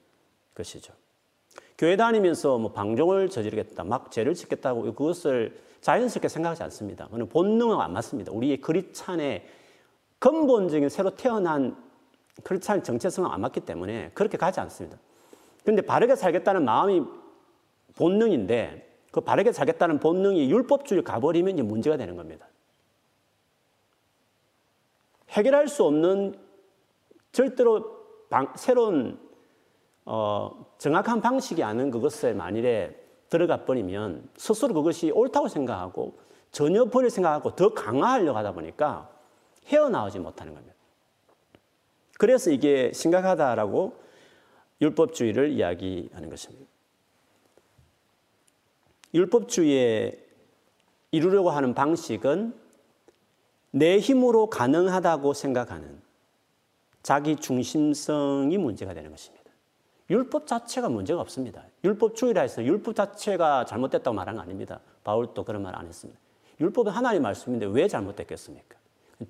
것이죠. 0.55 0.93
교회 1.79 1.97
다니면서 1.97 2.59
뭐 2.59 2.73
방종을 2.73 3.31
저지르겠다, 3.31 3.85
막 3.85 4.11
죄를 4.11 4.35
짓겠다고 4.35 4.83
그것을 4.93 5.70
자연스럽게 5.81 6.29
생각하지 6.29 6.63
않습니다. 6.65 7.09
그는 7.09 7.29
본능은 7.29 7.81
안 7.81 7.93
맞습니다. 7.93 8.33
우리의 8.33 8.61
크리찬의 8.61 9.47
근본적인 10.19 10.89
새로 10.89 11.11
태어난 11.11 11.77
크리찬 12.45 12.83
정체성은 12.83 13.31
안 13.31 13.41
맞기 13.41 13.61
때문에 13.61 14.11
그렇게 14.15 14.37
가지 14.37 14.61
않습니다. 14.61 14.99
그런데 15.63 15.83
바르게 15.83 16.17
살겠다는 16.17 16.65
마음이 16.65 17.03
본능인데 17.97 18.89
그 19.11 19.21
바르게 19.21 19.53
살겠다는 19.53 19.99
본능이 19.99 20.51
율법주의 20.51 21.03
가버리면 21.03 21.55
이제 21.55 21.63
문제가 21.63 21.97
되는 21.97 22.17
겁니다. 22.17 22.47
해결할 25.31 25.69
수 25.69 25.85
없는 25.85 26.35
절대로 27.33 28.01
방, 28.29 28.53
새로운 28.57 29.19
어, 30.05 30.67
정확한 30.79 31.21
방식이 31.21 31.63
아닌 31.63 31.91
그것에 31.91 32.33
만일에 32.33 33.00
들어가 33.31 33.65
버리면 33.65 34.29
스스로 34.37 34.75
그것이 34.75 35.11
옳다고 35.13 35.49
생각하고 35.49 36.19
전혀 36.51 36.85
버릴 36.85 37.11
생각하고 37.11 37.55
더 37.55 37.73
강화하려고 37.73 38.37
하다 38.37 38.53
보니까 38.53 39.09
헤어나오지 39.67 40.19
못하는 40.19 40.53
겁니다. 40.53 40.75
그래서 42.19 42.51
이게 42.51 42.93
심각하다라고 42.93 43.99
율법주의를 44.83 45.51
이야기하는 45.53 46.29
것입니다. 46.29 46.67
율법주의에 49.15 50.27
이루려고 51.13 51.51
하는 51.51 51.75
방식은 51.75 52.55
내 53.71 53.99
힘으로 53.99 54.49
가능하다고 54.49 55.35
생각하는 55.35 56.01
자기 57.03 57.37
중심성이 57.37 58.59
문제가 58.59 58.93
되는 58.93 59.11
것입니다. 59.11 59.40
율법 60.11 60.47
자체가 60.47 60.88
문제가 60.88 61.21
없습니다. 61.21 61.64
율법 61.85 62.17
주의라 62.17 62.43
해서 62.43 62.64
율법 62.64 62.97
자체가 62.97 63.64
잘못됐다고 63.64 64.14
말한 64.14 64.37
거 64.37 64.43
아닙니다. 64.43 64.81
바울도 65.05 65.45
그런 65.45 65.62
말 65.62 65.76
안 65.76 65.87
했습니다. 65.87 66.21
율법은 66.61 66.93
하나님 66.93 67.23
말씀인데 67.23 67.67
왜 67.67 67.88
잘못됐겠습니까? 67.88 68.76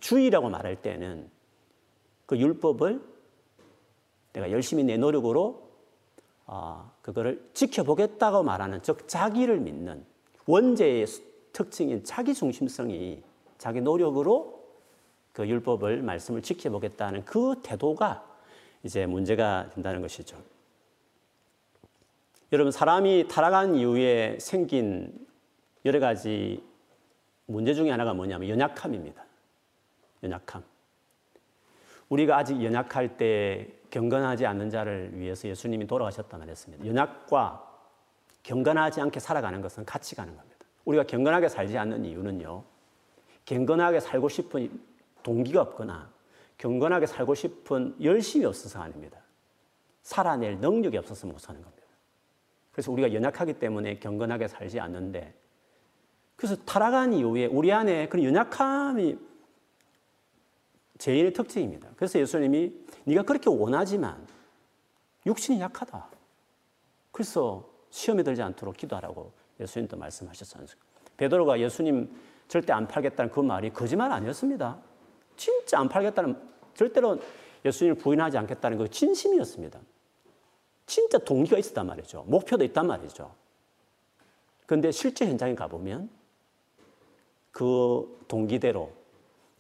주의라고 0.01 0.49
말할 0.49 0.81
때는 0.81 1.31
그 2.27 2.39
율법을 2.39 3.01
내가 4.33 4.51
열심히 4.51 4.85
내 4.85 4.97
노력으로 4.97 5.69
어, 6.47 6.91
그거를 7.03 7.49
지켜보겠다고 7.55 8.43
말하는 8.43 8.83
즉 8.83 9.07
자기를 9.07 9.61
믿는 9.61 10.05
원죄의 10.47 11.07
특징인 11.53 12.03
자기 12.05 12.35
중심성이 12.35 13.23
자기 13.59 13.81
노력으로 13.81 14.61
그 15.33 15.47
율법을 15.47 16.03
말씀을 16.03 16.43
지켜보겠다는 16.43 17.25
그 17.25 17.57
태도가 17.63 18.25
이제 18.83 19.07
문제가 19.07 19.71
된다는 19.75 20.01
것이죠. 20.01 20.37
여러분 22.53 22.73
사람이 22.73 23.29
타락한 23.29 23.77
이후에 23.77 24.37
생긴 24.41 25.27
여러 25.85 26.01
가지 26.01 26.65
문제 27.47 27.75
중에 27.75 27.91
하나가 27.91 28.13
뭐냐면 28.13 28.49
연약함입니다. 28.49 29.25
연약함. 30.25 30.65
우리가 32.09 32.37
아직 32.37 32.63
연약할 32.63 33.17
때 33.17 33.69
경건하지 33.91 34.47
않는 34.47 34.69
자를 34.69 35.17
위해서 35.17 35.49
예수님이 35.49 35.87
돌아가셨다 35.87 36.39
말했습니다. 36.39 36.87
연약과 36.87 37.69
경건하지 38.43 39.01
않게 39.01 39.21
살아가는 39.21 39.61
것은 39.61 39.85
같이 39.85 40.17
가는 40.17 40.37
겁니다. 40.37 40.57
우리가 40.85 41.05
경건하게 41.05 41.49
살지 41.49 41.79
않는 41.79 42.05
이유는요. 42.05 42.65
경건하게 43.45 44.01
살고 44.01 44.29
싶은 44.29 44.81
동기가 45.23 45.63
없거나 45.63 46.11
경건하게 46.59 47.07
살고 47.07 47.37
싶은 47.37 47.95
열심이 48.03 48.45
없어서 48.45 48.81
아닙니다. 48.81 49.19
살아낼 50.03 50.59
능력이 50.59 50.97
없어서 50.99 51.29
못 51.29 51.39
사는 51.39 51.63
겁니다. 51.63 51.80
그래서 52.81 52.93
우리가 52.93 53.13
연약하기 53.13 53.55
때문에 53.59 53.99
경건하게 53.99 54.49
살지 54.49 54.81
않는데 54.81 55.35
그래서 56.37 56.57
타락한 56.65 57.13
이후에 57.13 57.45
우리 57.45 57.71
안에 57.71 58.09
그런 58.09 58.25
연약함이 58.25 59.19
죄인의 60.97 61.35
특징입니다. 61.35 61.91
그래서 61.97 62.19
예수님이 62.19 62.73
네가 63.05 63.25
그렇게 63.25 63.51
원하지만 63.51 64.27
육신이 65.27 65.61
약하다. 65.61 66.09
그래서 67.13 67.69
시험에 67.91 68.23
들지 68.23 68.41
않도록 68.41 68.79
기도하라고 68.79 69.35
예수님도 69.61 69.99
말씀하셨지 69.99 70.57
않습니까? 70.57 70.87
베드로가 71.19 71.61
예수님 71.61 72.11
절대 72.49 72.73
안 72.73 72.89
팔겠다는 72.89 73.31
그 73.31 73.41
말이 73.41 73.71
거짓말 73.75 74.11
아니었습니다. 74.11 74.79
진짜 75.37 75.81
안 75.81 75.87
팔겠다는 75.91 76.35
절대로 76.73 77.21
예수님을 77.63 77.99
부인하지 77.99 78.39
않겠다는 78.39 78.79
그 78.79 78.89
진심이었습니다. 78.89 79.79
진짜 80.91 81.19
동기가 81.19 81.57
있었단 81.57 81.87
말이죠. 81.87 82.25
목표도 82.27 82.65
있단 82.65 82.85
말이죠. 82.85 83.33
그런데 84.67 84.91
실제 84.91 85.25
현장에 85.25 85.55
가보면 85.55 86.11
그 87.53 88.25
동기대로, 88.27 88.91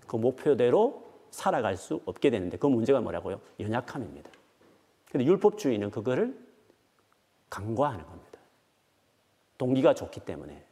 그 0.08 0.16
목표대로 0.16 1.08
살아갈 1.30 1.76
수 1.76 2.02
없게 2.04 2.30
되는데 2.30 2.56
그 2.56 2.66
문제가 2.66 3.00
뭐라고요? 3.00 3.40
연약함입니다. 3.60 4.28
근데 5.12 5.24
율법주의는 5.24 5.92
그거를 5.92 6.36
강과하는 7.48 8.04
겁니다. 8.04 8.40
동기가 9.56 9.94
좋기 9.94 10.20
때문에 10.20 10.66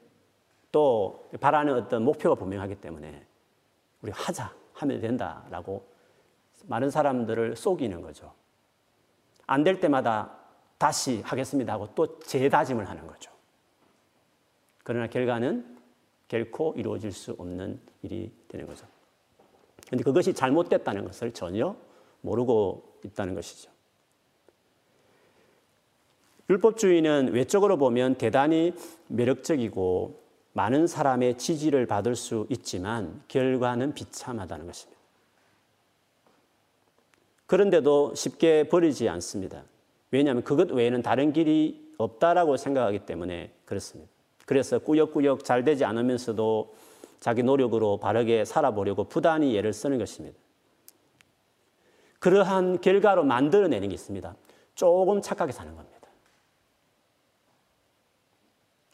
또 0.73 1.29
바라는 1.41 1.75
어떤 1.75 2.03
목표가 2.03 2.35
분명하기 2.35 2.81
때문에 2.81 3.25
우리 4.03 4.11
하자 4.11 4.53
하면 4.73 5.01
된다라고 5.01 5.87
많은 6.67 6.91
사람들을 6.91 7.55
속이는 7.55 8.03
거죠. 8.03 8.35
안 9.47 9.63
될 9.63 9.79
때마다 9.79 10.38
다시 10.79 11.21
하겠습니다 11.25 11.73
하고 11.75 11.89
또 11.95 12.19
재다짐을 12.21 12.89
하는 12.89 13.07
거죠. 13.07 13.31
그러나 14.85 15.09
결과는 15.09 15.77
결코 16.29 16.73
이루어질 16.77 17.13
수 17.13 17.35
없는 17.37 17.81
일이 18.03 18.33
되는 18.49 18.67
거죠. 18.67 18.87
그런데 19.87 20.05
그것이 20.05 20.33
잘못됐다는 20.33 21.05
것을 21.05 21.33
전혀 21.33 21.77
모르고 22.21 23.01
있다는 23.05 23.35
것이죠. 23.35 23.71
율법주의는 26.51 27.33
외적으로 27.33 27.77
보면 27.77 28.15
대단히 28.15 28.75
매력적이고 29.09 30.23
많은 30.53 30.87
사람의 30.87 31.37
지지를 31.39 31.87
받을 31.87 32.17
수 32.17 32.47
있지만 32.49 33.23
결과는 33.29 33.95
비참하다는 33.95 34.67
것입니다. 34.67 34.99
그런데도 37.47 38.15
쉽게 38.15 38.69
버리지 38.69 39.09
않습니다. 39.09 39.65
왜냐하면 40.11 40.43
그것 40.43 40.71
외에는 40.71 41.03
다른 41.03 41.33
길이 41.33 41.93
없다라고 41.99 42.57
생각하기 42.57 43.01
때문에 43.01 43.53
그렇습니다. 43.65 44.11
그래서 44.47 44.79
꾸역꾸역 44.79 45.45
잘 45.45 45.65
되지 45.65 45.85
않으면서도 45.85 46.75
자기 47.21 47.43
노력으로 47.43 47.99
바르게 47.99 48.45
살아보려고 48.45 49.05
부단히 49.05 49.57
애를 49.59 49.73
쓰는 49.73 49.99
것입니다. 49.99 50.39
그러한 52.19 52.81
결과로 52.81 53.25
만들어내는 53.25 53.89
게 53.89 53.95
있습니다. 53.95 54.35
조금 54.75 55.21
착하게 55.21 55.53
사는 55.53 55.75
겁니다. 55.75 55.99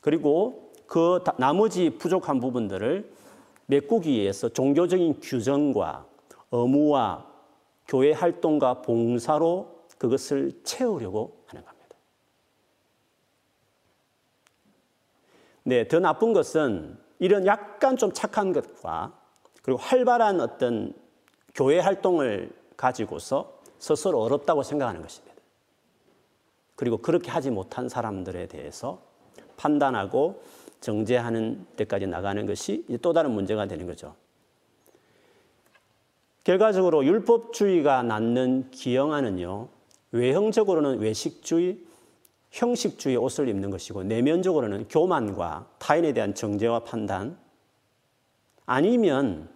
그리고 0.01 0.73
그 0.87 1.23
나머지 1.39 1.91
부족한 1.91 2.41
부분들을 2.41 3.11
메꾸기 3.67 4.11
위해서 4.11 4.49
종교적인 4.49 5.21
규정과 5.21 6.07
의무와 6.53 7.27
교회 7.89 8.13
활동과 8.13 8.83
봉사로 8.83 9.74
그것을 10.05 10.53
채우려고 10.65 11.45
하는 11.47 11.65
겁니다. 11.65 11.97
네, 15.63 15.89
더 15.89 15.99
나쁜 15.99 16.35
것은 16.35 16.99
이런 17.19 17.47
약간 17.47 17.97
좀 17.97 18.13
착한 18.13 18.53
것과 18.53 19.19
그리고 19.63 19.79
활발한 19.81 20.41
어떤 20.41 20.95
교회 21.55 21.79
활동을 21.79 22.53
가지고서 22.77 23.61
스스로 23.79 24.21
어렵다고 24.21 24.63
생각하는 24.63 25.01
것입니다. 25.01 25.35
그리고 26.77 26.99
그렇게 26.99 27.31
하지 27.31 27.51
못한 27.51 27.89
사람들에 27.89 28.49
대해서 28.49 29.01
판단하고 29.57 30.43
정죄하는 30.81 31.67
데까지 31.77 32.09
나가는 32.09 32.45
것이 32.45 32.85
또 33.01 33.15
다른 33.15 33.31
문제가 33.31 33.67
되는 33.67 33.87
거죠. 33.87 34.15
결과적으로 36.43 37.07
율법주의가 37.07 38.03
낳는 38.03 38.71
기형아는요, 38.71 39.69
외형적으로는 40.15 41.01
외식주의, 41.01 41.85
형식주의 42.53 43.17
옷을 43.17 43.49
입는 43.49 43.71
것이고 43.71 44.05
내면적으로는 44.05 44.87
교만과 44.87 45.75
타인에 45.81 46.13
대한 46.13 46.37
정죄와 46.37 46.85
판단 46.85 47.37
아니면 48.65 49.53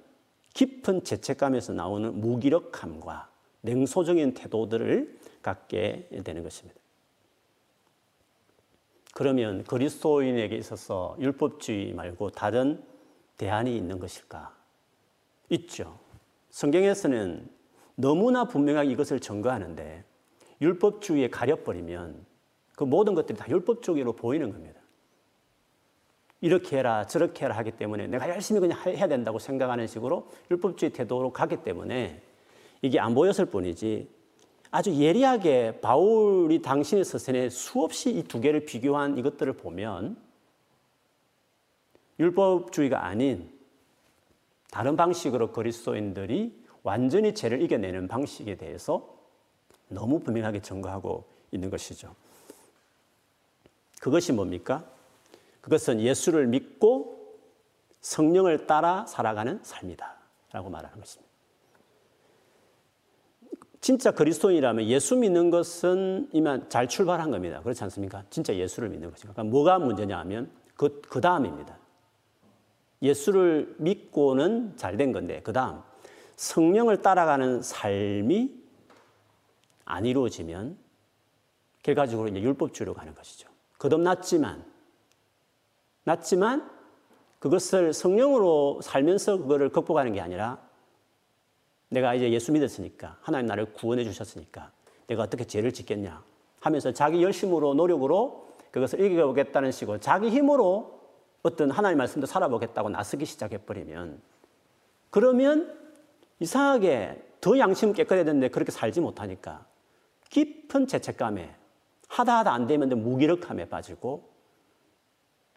깊은 0.55 1.05
죄책감에서 1.05 1.75
나오는 1.75 2.21
무기력함과 2.21 3.31
냉소적인 3.61 4.35
태도들을 4.35 5.21
갖게 5.42 6.09
되는 6.25 6.42
것입니다. 6.42 6.81
그러면 9.14 9.62
그리스도인에게 9.62 10.57
있어서 10.57 11.16
율법주의 11.21 11.92
말고 11.92 12.31
다른 12.31 12.83
대안이 13.37 13.77
있는 13.77 14.01
것일까? 14.01 14.57
있죠. 15.51 16.01
성경에서는 16.51 17.49
너무나 17.94 18.44
분명하게 18.44 18.90
이것을 18.90 19.21
증거하는데 19.21 20.08
율법주의에 20.61 21.29
가려버리면 21.31 22.27
그 22.77 22.85
모든 22.85 23.14
것들이 23.14 23.37
다 23.38 23.47
율법주의로 23.49 24.12
보이는 24.14 24.51
겁니다. 24.53 24.81
이렇게 26.40 26.79
해라 26.79 27.07
저렇게 27.07 27.44
해라 27.44 27.57
하기 27.57 27.73
때문에 27.73 28.07
내가 28.07 28.29
열심히 28.29 28.61
그냥 28.61 28.79
해야 28.87 29.09
된다고 29.09 29.38
생각하는 29.38 29.87
식으로 29.87 30.29
율법주의 30.51 30.92
태도로 30.92 31.33
가기 31.33 31.64
때문에 31.64 32.23
이게 32.83 33.01
안 33.01 33.14
보였을 33.14 33.47
뿐이지 33.47 34.09
아주 34.71 34.94
예리하게 34.94 35.81
바울이 35.81 36.62
당신의 36.62 37.05
서신에 37.05 37.49
수없이 37.49 38.11
이 38.11 38.23
두 38.23 38.40
개를 38.40 38.64
비교한 38.66 39.18
이것들을 39.18 39.55
보면 39.55 40.16
율법주의가 42.21 43.05
아닌 43.05 43.51
다른 44.71 44.97
방식으로 44.97 45.53
그리스도인들이 45.53 46.62
완전히 46.83 47.35
죄를 47.35 47.62
이겨내는 47.62 48.07
방식에 48.07 48.57
대해서 48.57 49.17
너무 49.88 50.20
분명하게 50.20 50.61
증거하고 50.61 51.24
있는 51.51 51.70
것이죠. 51.70 52.14
그것이 54.01 54.33
뭡니까? 54.33 54.85
그것은 55.61 56.01
예수를 56.01 56.46
믿고 56.46 57.37
성령을 58.01 58.66
따라 58.66 59.05
살아가는 59.07 59.61
삶이다. 59.62 60.16
라고 60.53 60.70
말하는 60.70 60.98
것입니다. 60.98 61.29
진짜 63.81 64.11
그리스도인이라면 64.11 64.87
예수 64.87 65.16
믿는 65.16 65.51
것은 65.51 66.29
이만 66.33 66.68
잘 66.68 66.88
출발한 66.88 67.31
겁니다. 67.31 67.61
그렇지 67.62 67.85
않습니까? 67.85 68.24
진짜 68.31 68.55
예수를 68.55 68.88
믿는 68.88 69.11
것이니까. 69.11 69.35
그러니까 69.35 69.51
뭐가 69.51 69.79
문제냐 69.79 70.18
하면 70.20 70.51
그, 70.74 71.01
그 71.03 71.20
다음입니다. 71.20 71.77
예수를 73.03 73.77
믿고는 73.79 74.77
잘 74.77 74.96
된 74.96 75.12
건데, 75.12 75.40
그 75.42 75.53
다음, 75.53 75.81
성령을 76.37 77.03
따라가는 77.03 77.62
삶이 77.62 78.58
안 79.88 80.05
이루어지면 80.05 80.79
결과적으로 81.83 82.29
이제 82.29 82.40
율법주의로 82.40 82.94
가는 82.94 83.14
것이죠. 83.14 83.48
거듭났지만, 83.79 84.64
났지만 86.05 86.70
그것을 87.38 87.92
성령으로 87.92 88.81
살면서 88.83 89.38
그거를 89.38 89.70
극복하는 89.70 90.12
게 90.12 90.20
아니라 90.20 90.61
내가 91.88 92.14
이제 92.14 92.31
예수 92.31 92.53
믿었으니까 92.53 93.16
하나님 93.22 93.46
나를 93.46 93.72
구원해 93.72 94.05
주셨으니까 94.05 94.72
내가 95.07 95.22
어떻게 95.22 95.44
죄를 95.44 95.72
짓겠냐 95.72 96.22
하면서 96.61 96.92
자기 96.92 97.22
열심으로 97.22 97.74
노력으로 97.74 98.48
그것을 98.70 99.01
이겨보겠다는 99.01 99.72
식으로 99.72 99.98
자기 99.98 100.29
힘으로 100.29 101.01
어떤 101.42 101.70
하나님 101.70 101.98
말씀도 101.98 102.27
살아보겠다고 102.27 102.90
나서기 102.90 103.24
시작해 103.24 103.59
버리면 103.59 104.20
그러면 105.11 105.79
이상하게 106.40 107.22
더 107.40 107.59
양심 107.59 107.92
깨끗해야 107.92 108.24
되는데 108.24 108.48
그렇게 108.48 108.72
살지 108.72 109.01
못하니까 109.01 109.67
깊은 110.31 110.87
죄책감에 110.87 111.55
하다 112.09 112.38
하다 112.38 112.53
안 112.53 112.67
되면 112.67 112.88
무기력함에 113.03 113.69
빠지고 113.69 114.31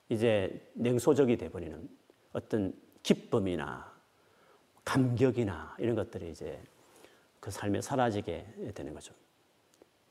이제 0.09 0.69
냉소적이 0.73 1.37
돼버리는 1.37 1.89
어떤 2.33 2.73
기쁨이나 3.03 3.91
감격이나 4.83 5.75
이런 5.79 5.95
것들이 5.95 6.29
이제 6.31 6.59
그 7.39 7.49
삶에 7.49 7.81
사라지게 7.81 8.71
되는 8.75 8.93
거죠. 8.93 9.13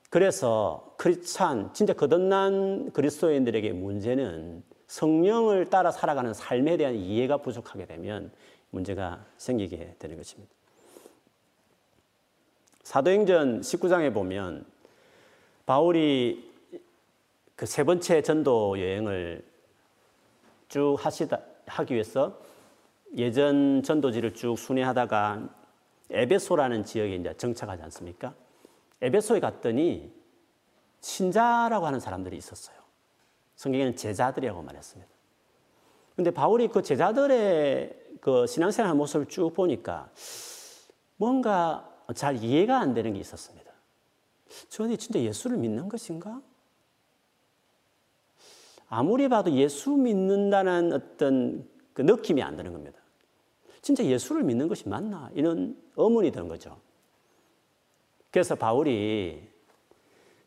그래서 0.09 0.95
크리스찬 0.99 1.73
진짜 1.73 1.93
거듭난 1.93 2.91
그리스도인들에게 2.93 3.73
문제는 3.73 4.65
성령을 4.89 5.71
따라 5.71 5.93
살아가는 5.93 6.35
삶에 6.35 6.77
대한 6.77 6.97
이해가 6.97 7.39
부족하게 7.39 7.87
되면 7.87 8.33
문제가 8.71 9.25
생기게 9.37 9.97
되는 10.01 10.17
것입니다. 10.17 10.53
사도행전 12.91 13.61
19장에 13.61 14.13
보면 14.13 14.67
바울이 15.65 16.51
그 17.55 17.65
세 17.65 17.85
번째 17.85 18.21
전도 18.21 18.81
여행을 18.81 19.45
쭉 20.69 20.97
하시다 20.99 21.39
하기 21.67 21.95
위해서 21.95 22.41
예전 23.17 23.85
전도지를 23.85 24.35
쭉 24.35 24.59
순회하다가 24.59 25.49
에베소라는 26.11 26.83
지역에 26.85 27.15
이제 27.15 27.33
정착하지 27.37 27.81
않습니까? 27.85 28.35
에베소에 29.03 29.39
갔더니 29.39 30.13
신자라고 31.01 31.87
하는 31.87 32.01
사람들이 32.01 32.37
있었어요. 32.37 32.77
성경에는 33.55 33.95
제자들이라고 33.95 34.63
말했습니다. 34.63 35.13
근데 36.17 36.33
바울이 36.33 36.67
그 36.67 36.83
제자들의 36.83 38.17
그 38.21 38.49
신앙생활 38.49 38.95
모습을 38.95 39.27
쭉 39.27 39.55
보니까 39.55 40.11
뭔가 41.19 41.90
잘 42.13 42.43
이해가 42.43 42.79
안 42.79 42.95
되는 42.95 43.13
게 43.13 43.21
있었습니다. 43.21 43.71
저들이 44.69 44.99
진짜 44.99 45.21
예수를 45.21 45.57
믿는 45.59 45.89
것인가? 45.89 46.43
아무리 48.89 49.29
봐도 49.29 49.53
예수 49.53 49.93
믿는다는 49.93 50.93
어떤 50.93 51.69
그 51.93 52.03
느낌이 52.03 52.43
안 52.43 52.57
드는 52.57 52.73
겁니다. 52.73 52.99
진짜 53.83 54.05
예수를 54.05 54.43
믿는 54.43 54.69
것이 54.69 54.89
맞나? 54.89 55.31
이런 55.35 55.81
의문이 55.97 56.33
드는 56.33 56.49
거죠. 56.49 56.81
그래서 58.31 58.55
바울이 58.55 59.49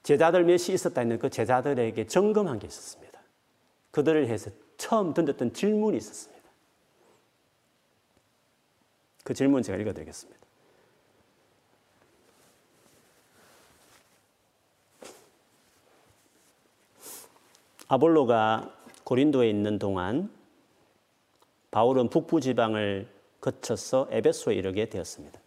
제자들 0.04 0.44
몇이 0.44 0.74
있었다 0.74 1.02
했는 1.02 1.18
그 1.18 1.30
제자들에게 1.30 2.08
점검한 2.08 2.60
게 2.60 2.68
있었습니다. 2.68 3.20
그들을 3.92 4.28
해서 4.28 4.52
처음 4.78 5.14
던졌던 5.14 5.54
질문이 5.54 5.98
있었습니다. 5.98 6.44
그 9.24 9.34
질문 9.34 9.64
제가 9.64 9.78
읽어드리겠습니다. 9.78 10.43
아볼로가 17.94 18.76
고린도에 19.04 19.48
있는 19.48 19.78
동안 19.78 20.32
바울은 21.70 22.10
북부 22.10 22.42
지방을 22.42 23.08
거쳐서 23.40 24.08
에베소에 24.10 24.56
이르게 24.56 24.90
되었습니다. 24.90 25.40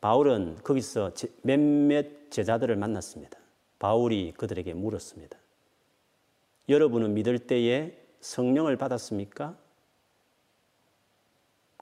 바울은 0.00 0.56
거기서 0.64 1.12
몇몇 1.42 2.30
제자들을 2.30 2.74
만났습니다. 2.74 3.38
바울이 3.78 4.32
그들에게 4.36 4.74
물었습니다. 4.74 5.38
여러분은 6.68 7.14
믿을 7.14 7.38
때에 7.38 7.96
성령을 8.22 8.76
받았습니까? 8.76 9.56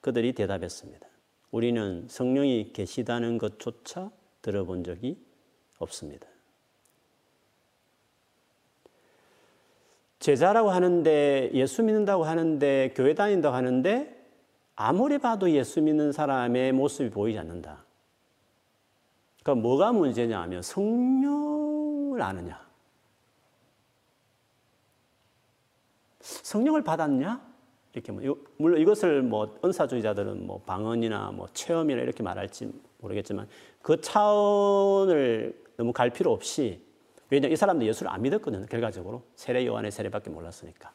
그들이 0.03 0.35
대답했습니다. 0.35 1.07
우리는 1.51 2.07
성령이 2.11 2.75
계시다는 2.75 3.39
것조차 3.39 4.11
들어본 4.43 4.85
적이 4.85 5.17
없습니다. 5.79 6.29
제자라고 10.27 10.71
하는데 10.71 11.53
예수 11.55 11.85
믿는다고 11.85 12.25
하는데 12.25 12.93
교회 12.97 13.15
다닌다고 13.15 13.55
하는데 13.55 14.27
아무리 14.75 15.19
봐도 15.19 15.49
예수 15.53 15.81
믿는 15.81 16.11
사람의 16.11 16.73
모습이 16.73 17.11
보이지 17.11 17.39
않는다. 17.39 17.85
그러니까 19.41 19.63
뭐가 19.63 19.93
문제냐 19.93 20.43
하면 20.43 20.63
성령을 20.63 22.21
아느냐. 22.21 22.61
성령을 26.19 26.83
받았냐? 26.83 27.41
이렇게 27.93 28.11
뭐 28.11 28.37
물론 28.57 28.81
이것을 28.81 29.23
뭐 29.23 29.57
은사주의자들은 29.65 30.45
뭐 30.45 30.61
방언이나 30.67 31.31
뭐 31.31 31.47
체험이나 31.53 32.03
이렇게 32.03 32.25
말할지 32.25 32.73
모르겠지만 32.99 33.47
그 33.81 34.01
차원을 34.01 35.67
너무 35.77 35.93
갈 35.93 36.11
필요 36.11 36.33
없이 36.33 36.85
왜냐 37.31 37.49
이 37.49 37.57
사람도 37.57 37.85
예수를 37.85 38.11
안 38.11 38.23
믿었거든요. 38.23 38.67
결과적으로 38.67 39.23
세례 39.35 39.67
요한의 39.67 39.91
세례밖에 39.91 40.31
몰랐으니까. 40.31 40.93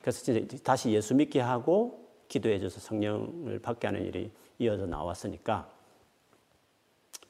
그래서 0.00 0.22
진짜 0.24 0.56
다시 0.62 0.90
예수 0.90 1.14
믿게 1.14 1.40
하고 1.40 2.08
기도해 2.28 2.58
줘서 2.58 2.80
성령을 2.80 3.60
받게 3.60 3.86
하는 3.86 4.04
일이 4.04 4.30
이어져 4.58 4.86
나왔으니까 4.86 5.70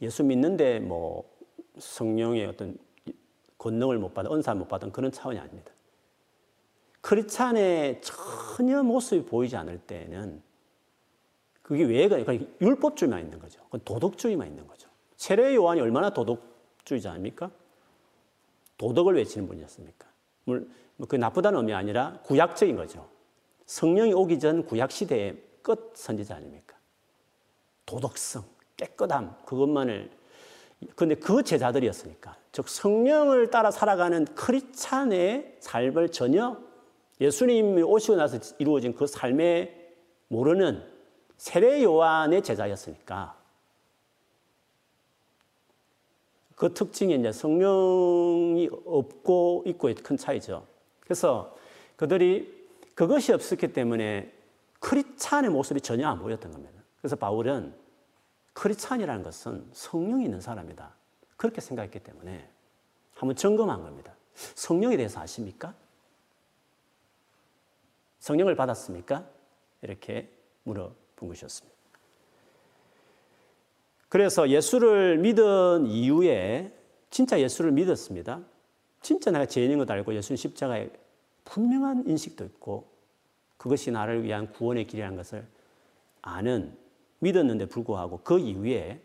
예수 0.01 0.23
믿는데 0.25 0.81
뭐 0.81 1.31
성령의 1.79 2.47
어떤 2.47 2.77
권능을 3.59 3.99
못 3.99 4.15
받은 4.15 4.33
은사 4.33 4.55
못 4.55 4.69
받은 4.69 4.93
그런 4.93 5.11
차원이 5.11 5.39
아닙니다. 5.39 5.73
크리스찬의 7.01 8.01
전혀 8.03 8.83
모습이 8.83 9.27
보이지 9.27 9.57
않을 9.57 9.79
때는 9.81 10.43
그게 11.63 11.85
왜 11.85 12.09
그래요? 12.09 12.25
그러니까 12.25 12.51
율법주의만 12.61 13.21
있는 13.21 13.39
거죠. 13.39 13.61
도덕주의만 13.85 14.47
있는 14.47 14.67
거죠. 14.67 14.89
세례 15.17 15.55
요한이 15.55 15.81
얼마나 15.81 16.11
도덕주의자 16.11 17.13
아닙니까? 17.13 17.51
도덕을 18.83 19.15
외치는 19.15 19.47
분이었습니까? 19.47 20.09
물- 20.45 20.69
뭐그 20.97 21.15
나쁘다는 21.15 21.61
의미 21.61 21.73
아니라 21.73 22.19
구약적인 22.25 22.75
거죠. 22.75 23.09
성령이 23.67 24.13
오기 24.13 24.41
전 24.41 24.65
구약 24.65 24.91
시대의 24.91 25.41
끝 25.63 25.93
선지자 25.95 26.35
아닙니까? 26.35 26.77
도덕성, 27.87 28.43
깨끗함 28.77 29.37
그것만을 29.45 30.11
근데 30.97 31.15
그 31.15 31.45
제자들이었으니까 31.45 32.37
즉 32.51 32.69
성령을 32.69 33.51
따라 33.53 33.71
살아가는 33.71 34.25
크리스찬의 34.35 35.59
삶을 35.61 36.09
전혀 36.09 36.59
예수님이 37.21 37.83
오시고 37.83 38.17
나서 38.17 38.39
이루어진 38.59 38.97
그 38.97 39.07
삶에 39.07 39.93
모르는 40.27 40.83
세례 41.37 41.85
요한의 41.85 42.43
제자였으니까 42.43 43.41
그 46.63 46.73
특징이 46.73 47.17
이제 47.17 47.33
성령이 47.33 48.71
없고 48.87 49.65
있고의 49.67 49.97
큰 49.97 50.17
차이죠. 50.17 50.65
그래서 51.01 51.57
그들이 51.97 52.69
그것이 52.95 53.33
없었기 53.33 53.73
때문에 53.73 54.33
크리스찬의 54.79 55.51
모습이 55.51 55.81
전혀 55.81 56.07
안 56.07 56.21
보였던 56.21 56.53
겁니다. 56.53 56.81
그래서 57.01 57.17
바울은 57.17 57.75
크리스찬이라는 58.53 59.25
것은 59.25 59.71
성령이 59.73 60.23
있는 60.23 60.41
사람이다. 60.41 60.95
그렇게 61.37 61.61
생각했기 61.61 61.99
때문에 61.99 62.49
한번 63.15 63.35
점검한 63.35 63.83
겁니다. 63.83 64.15
성령에 64.55 64.97
대해서 64.97 65.19
아십니까? 65.19 65.75
성령을 68.21 68.55
받았습니까? 68.55 69.29
이렇게 69.83 70.31
물어본 70.63 71.29
것이었습니다. 71.29 71.77
그래서 74.13 74.51
예수를 74.51 75.17
믿은 75.17 75.87
이후에 75.87 76.71
진짜 77.09 77.41
예수를 77.41 77.73
믿었습니다. 77.73 78.43
진짜 79.01 79.31
내가 79.31 79.47
죄인인 79.47 79.79
것 79.79 79.91
알고 79.91 80.15
예수님 80.15 80.37
십자가에 80.37 80.91
분명한 81.47 82.05
인식도 82.07 82.45
있고 82.45 82.91
그것이 83.57 83.91
나를 83.91 84.23
위한 84.23 84.53
구원의 84.53 84.87
길이라는 84.87 85.17
것을 85.17 85.47
아는 86.21 86.77
믿었는데 87.21 87.65
불구하고 87.71 88.21
그 88.23 88.39
이후에 88.39 89.01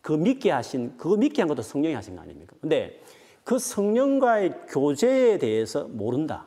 그 0.00 0.12
믿게 0.12 0.50
하신 0.52 0.96
그거 0.96 1.18
믿게 1.18 1.42
한 1.42 1.48
것도 1.48 1.60
성령이 1.60 1.94
하신 1.94 2.16
거 2.16 2.22
아닙니까? 2.22 2.56
근데 2.58 3.02
그 3.44 3.58
성령과의 3.58 4.68
교제에 4.68 5.36
대해서 5.36 5.84
모른다. 5.84 6.46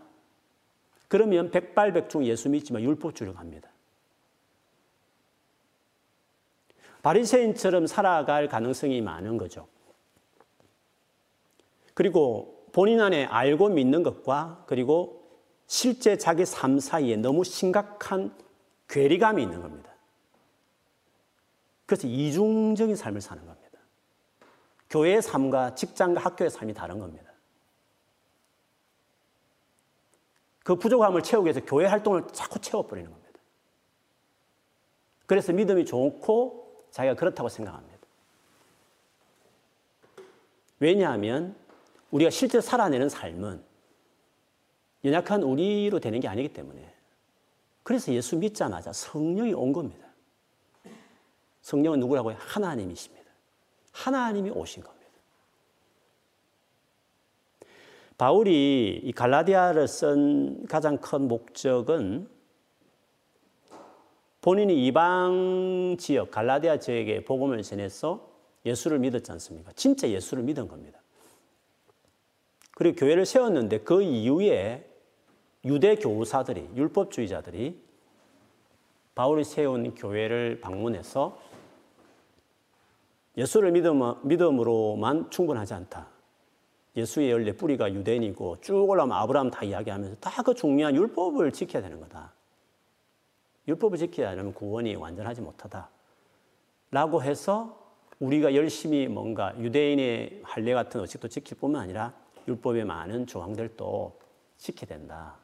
그러면 1.07 1.51
백발백중 1.51 2.25
예수 2.25 2.49
믿지만 2.49 2.81
율법주의로 2.81 3.35
갑니다. 3.35 3.68
바리새인처럼 7.01 7.87
살아갈 7.87 8.47
가능성이 8.47 9.01
많은 9.01 9.37
거죠. 9.37 9.67
그리고 11.93 12.67
본인 12.71 13.01
안에 13.01 13.25
알고 13.25 13.69
믿는 13.69 14.03
것과 14.03 14.63
그리고 14.67 15.19
실제 15.67 16.17
자기 16.17 16.45
삶 16.45 16.79
사이에 16.79 17.15
너무 17.15 17.43
심각한 17.43 18.35
괴리감이 18.87 19.41
있는 19.41 19.61
겁니다. 19.61 19.89
그래서 21.85 22.07
이중적인 22.07 22.95
삶을 22.95 23.21
사는 23.21 23.45
겁니다. 23.45 23.79
교회의 24.89 25.21
삶과 25.21 25.75
직장과 25.75 26.21
학교의 26.21 26.49
삶이 26.49 26.73
다른 26.73 26.99
겁니다. 26.99 27.31
그 30.63 30.75
부족함을 30.75 31.23
채우기 31.23 31.45
위해서 31.45 31.61
교회 31.65 31.85
활동을 31.87 32.27
자꾸 32.31 32.59
채워버리는 32.59 33.09
겁니다. 33.09 33.39
그래서 35.25 35.51
믿음이 35.53 35.85
좋고 35.85 36.68
자기가 36.91 37.15
그렇다고 37.15 37.49
생각합니다. 37.49 37.97
왜냐하면 40.79 41.55
우리가 42.11 42.29
실제 42.29 42.61
살아내는 42.61 43.09
삶은 43.09 43.63
연약한 45.05 45.43
우리로 45.43 45.99
되는 45.99 46.19
게 46.19 46.27
아니기 46.27 46.49
때문에 46.53 46.93
그래서 47.83 48.11
예수 48.13 48.37
믿자마자 48.37 48.93
성령이 48.93 49.53
온 49.53 49.73
겁니다. 49.73 50.07
성령은 51.61 51.99
누구라고요? 51.99 52.35
하나님이십니다. 52.39 53.29
하나님이 53.91 54.51
오신 54.51 54.83
겁니다. 54.83 54.99
바울이 58.17 58.99
이 59.03 59.11
갈라디아를 59.13 59.87
쓴 59.87 60.65
가장 60.67 60.97
큰 60.97 61.27
목적은 61.27 62.29
본인이 64.41 64.85
이방 64.87 65.97
지역, 65.99 66.31
갈라디아 66.31 66.79
지역에 66.79 67.25
복음을 67.25 67.61
전해서 67.61 68.29
예수를 68.65 68.99
믿었지 68.99 69.31
않습니까? 69.33 69.71
진짜 69.75 70.07
예수를 70.09 70.43
믿은 70.43 70.67
겁니다. 70.67 70.99
그리고 72.75 72.95
교회를 72.95 73.25
세웠는데 73.25 73.79
그 73.79 74.01
이후에 74.01 74.89
유대 75.65 75.95
교사들이, 75.95 76.69
율법주의자들이 76.75 77.83
바울이 79.13 79.43
세운 79.43 79.93
교회를 79.95 80.61
방문해서 80.61 81.37
예수를 83.37 83.71
믿음 83.71 84.59
으로만 84.59 85.29
충분하지 85.29 85.73
않다. 85.73 86.07
예수의 86.95 87.33
원래 87.33 87.51
뿌리가 87.51 87.93
유대인이고 87.93 88.61
쭉 88.61 88.89
올라오면 88.89 89.15
아브라함 89.17 89.51
다 89.51 89.63
이야기하면서 89.63 90.15
다 90.21 90.41
그 90.41 90.53
중요한 90.53 90.95
율법을 90.95 91.51
지켜야 91.51 91.83
되는 91.83 91.99
거다. 91.99 92.33
율법을 93.69 93.97
지켜야 93.97 94.31
하면 94.31 94.53
구원이 94.53 94.95
완전하지 94.95 95.41
못하다. 95.41 95.89
라고 96.91 97.21
해서 97.21 97.77
우리가 98.19 98.55
열심히 98.55 99.07
뭔가 99.07 99.57
유대인의 99.59 100.41
할례 100.43 100.73
같은 100.73 100.99
의식도 101.01 101.27
지킬 101.27 101.57
뿐만 101.57 101.83
아니라 101.83 102.13
율법의 102.47 102.83
많은 102.85 103.27
조항들도 103.27 104.19
지켜야 104.57 104.87
된다. 104.87 105.35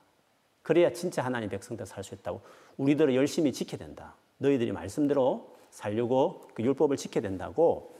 그래야 0.64 0.92
진짜 0.92 1.24
하나님 1.24 1.50
백성들 1.50 1.86
살 1.86 2.04
수 2.04 2.16
있다고 2.16 2.42
우리들은 2.78 3.14
열심히 3.14 3.54
지켜야 3.54 3.78
된다. 3.78 4.16
너희들이 4.40 4.72
말씀대로 4.72 5.56
살려고 5.70 6.48
그 6.54 6.64
율법을 6.64 6.98
지켜야 6.98 7.22
된다고 7.22 7.96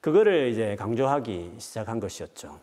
그거를 0.00 0.48
이제 0.48 0.76
강조하기 0.76 1.54
시작한 1.58 1.98
것이었죠. 1.98 2.60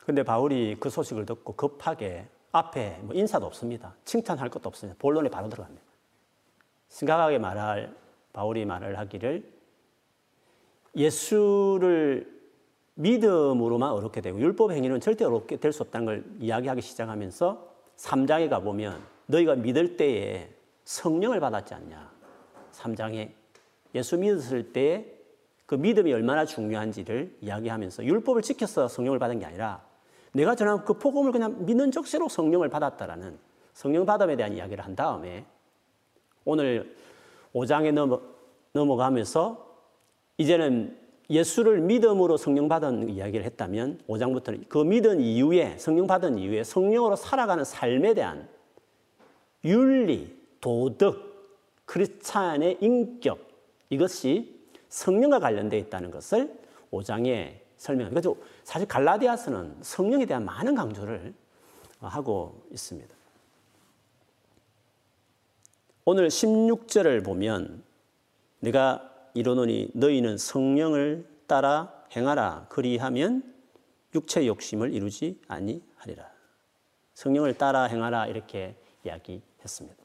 근데 0.00 0.22
바울이 0.22 0.76
그 0.78 0.90
소식을 0.90 1.24
듣고 1.24 1.54
급하게 1.54 2.26
앞에 2.56 2.98
뭐 3.02 3.14
인사도 3.14 3.46
없습니다. 3.46 3.94
칭찬할 4.04 4.48
것도 4.50 4.68
없습니다. 4.68 4.96
본론에 4.98 5.28
바로 5.28 5.48
들어갑니다. 5.48 5.82
심각하게 6.88 7.38
말할 7.38 7.94
바울이 8.32 8.64
말을 8.64 8.98
하기를 8.98 9.52
예수를 10.94 12.34
믿음으로만 12.94 13.90
어렵게 13.90 14.20
되고 14.20 14.40
율법 14.40 14.72
행위는 14.72 15.00
절대 15.00 15.24
어렵게 15.24 15.58
될 15.58 15.72
수 15.72 15.82
없다는 15.82 16.06
걸 16.06 16.24
이야기하기 16.40 16.80
시작하면서 16.80 17.74
3장에 17.96 18.48
가보면 18.48 19.02
너희가 19.26 19.56
믿을 19.56 19.96
때에 19.96 20.50
성령을 20.84 21.40
받았지 21.40 21.74
않냐. 21.74 22.10
3장에 22.72 23.32
예수 23.94 24.16
믿었을 24.16 24.72
때 24.72 25.16
그 25.66 25.74
믿음이 25.74 26.12
얼마나 26.12 26.44
중요한지를 26.44 27.38
이야기하면서 27.40 28.04
율법을 28.04 28.42
지켜서 28.42 28.86
성령을 28.86 29.18
받은 29.18 29.40
게 29.40 29.46
아니라 29.46 29.84
내가 30.36 30.54
전한 30.54 30.84
그 30.84 30.92
복음을 30.92 31.32
그냥 31.32 31.64
믿는 31.64 31.90
적시로 31.90 32.28
성령을 32.28 32.68
받았다라는 32.68 33.38
성령 33.72 34.04
받음에 34.04 34.36
대한 34.36 34.52
이야기를 34.52 34.84
한 34.84 34.94
다음에 34.94 35.46
오늘 36.44 36.94
5장에 37.54 37.92
넘어, 37.92 38.20
넘어가면서 38.72 39.66
이제는 40.36 40.96
예수를 41.30 41.80
믿음으로 41.80 42.36
성령 42.36 42.68
받은 42.68 43.08
이야기를 43.08 43.46
했다면 43.46 44.00
5장부터는 44.06 44.68
그 44.68 44.78
믿은 44.78 45.20
이후에 45.20 45.78
성령 45.78 46.06
받은 46.06 46.36
이후에 46.38 46.64
성령으로 46.64 47.16
살아가는 47.16 47.64
삶에 47.64 48.12
대한 48.12 48.46
윤리, 49.64 50.36
도덕, 50.60 51.16
크리스찬의 51.86 52.78
인격 52.82 53.38
이것이 53.88 54.54
성령과 54.90 55.40
관련되어 55.40 55.80
있다는 55.80 56.10
것을 56.10 56.54
5장에 56.92 57.66
설명합니다. 57.76 58.20
그래서 58.20 58.36
사실 58.66 58.88
갈라디아서는 58.88 59.76
성령에 59.80 60.26
대한 60.26 60.44
많은 60.44 60.74
강조를 60.74 61.32
하고 62.00 62.66
있습니다. 62.72 63.14
오늘 66.04 66.26
16절을 66.26 67.24
보면 67.24 67.84
내가 68.58 69.08
이르노니 69.34 69.90
너희는 69.94 70.36
성령을 70.36 71.28
따라 71.46 71.92
행하라 72.16 72.66
그리하면 72.68 73.54
육체 74.16 74.44
욕심을 74.44 74.92
이루지 74.92 75.40
아니하리라. 75.46 76.28
성령을 77.14 77.56
따라 77.56 77.84
행하라 77.84 78.26
이렇게 78.26 78.74
이야기했습니다. 79.04 79.96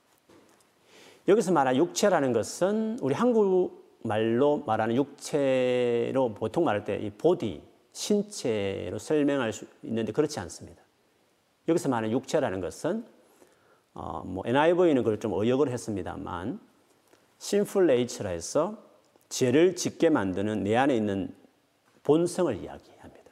여기서 1.28 1.52
말한 1.52 1.78
육체라는 1.78 2.32
것은 2.32 3.00
우리 3.02 3.16
한국 3.16 3.98
말로 4.04 4.60
말하는 4.68 4.96
육체로 4.96 6.36
보통 6.36 6.64
말할 6.64 6.84
때 6.84 7.00
이 7.00 7.10
보디, 7.10 7.71
신체로 7.94 9.00
설명할 9.00 9.54
수 9.54 9.66
있는데 9.84 10.12
그렇지 10.12 10.40
않습니다. 10.40 10.82
여기서 11.68 11.90
말하는 11.90 12.12
육체라는 12.12 12.62
것은 12.62 13.06
어, 13.94 14.24
뭐 14.26 14.44
NIV는 14.46 15.04
그걸 15.04 15.20
좀 15.20 15.34
의역을 15.34 15.70
했습니다만 15.70 16.60
sinful 17.40 17.90
nature라 17.90 18.30
해서 18.32 18.78
죄를 19.30 19.76
짓게 19.76 20.10
만드는 20.10 20.64
내 20.64 20.76
안에 20.76 20.96
있는 20.96 21.34
본성을 22.04 22.54
이야기합니다. 22.56 23.32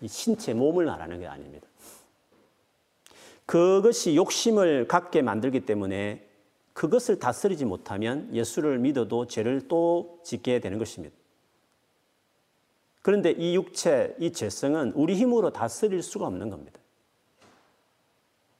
이 0.00 0.08
신체 0.08 0.54
몸을 0.54 0.86
말하는 0.86 1.20
게 1.20 1.26
아닙니다. 1.26 1.66
그것이 3.46 4.14
욕심을 4.14 4.88
갖게 4.88 5.22
만들기 5.22 5.60
때문에 5.64 6.26
그것을 6.74 7.18
다스리지 7.18 7.64
못하면 7.64 8.32
예수를 8.34 8.78
믿어도 8.78 9.26
죄를 9.26 9.66
또 9.68 10.20
짓게 10.22 10.60
되는 10.60 10.78
것입니다. 10.78 11.17
그런데 13.08 13.30
이 13.30 13.54
육체, 13.54 14.14
이 14.18 14.32
죄성은 14.32 14.92
우리 14.94 15.14
힘으로 15.14 15.50
다스릴 15.50 16.02
수가 16.02 16.26
없는 16.26 16.50
겁니다. 16.50 16.78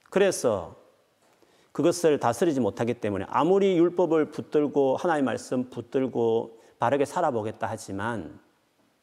그래서 0.09 0.75
그것을 1.71 2.19
다스리지 2.19 2.59
못하기 2.59 2.95
때문에 2.95 3.25
아무리 3.29 3.77
율법을 3.77 4.31
붙들고 4.31 4.97
하나님의 4.97 5.23
말씀 5.23 5.69
붙들고 5.69 6.63
바르게 6.79 7.05
살아보겠다 7.05 7.67
하지만 7.69 8.39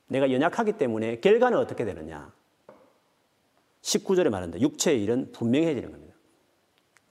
내가 0.09 0.33
연약하기 0.33 0.73
때문에 0.73 1.21
결과는 1.21 1.59
어떻게 1.59 1.85
되느냐? 1.85 2.33
19절에 3.83 4.29
말한다. 4.31 4.59
육체의 4.61 5.01
일은 5.01 5.31
분명해지는 5.31 5.93
겁니다. 5.93 6.17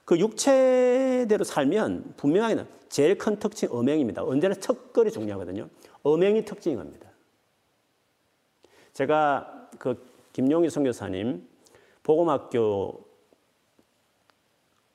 그 0.04 0.18
육체대로 0.18 1.42
살면 1.42 2.12
분명하게 2.18 2.66
제일 2.90 3.16
큰 3.16 3.38
특징 3.38 3.70
음행입니다. 3.72 4.24
언제나 4.24 4.54
척걸이 4.54 5.10
중요하거든요. 5.10 5.70
음행이 6.04 6.44
특징인 6.44 6.76
겁니다. 6.76 7.05
제가 8.96 9.68
그 9.78 10.02
김용희 10.32 10.70
선교사님 10.70 11.46
복음학교 12.02 13.04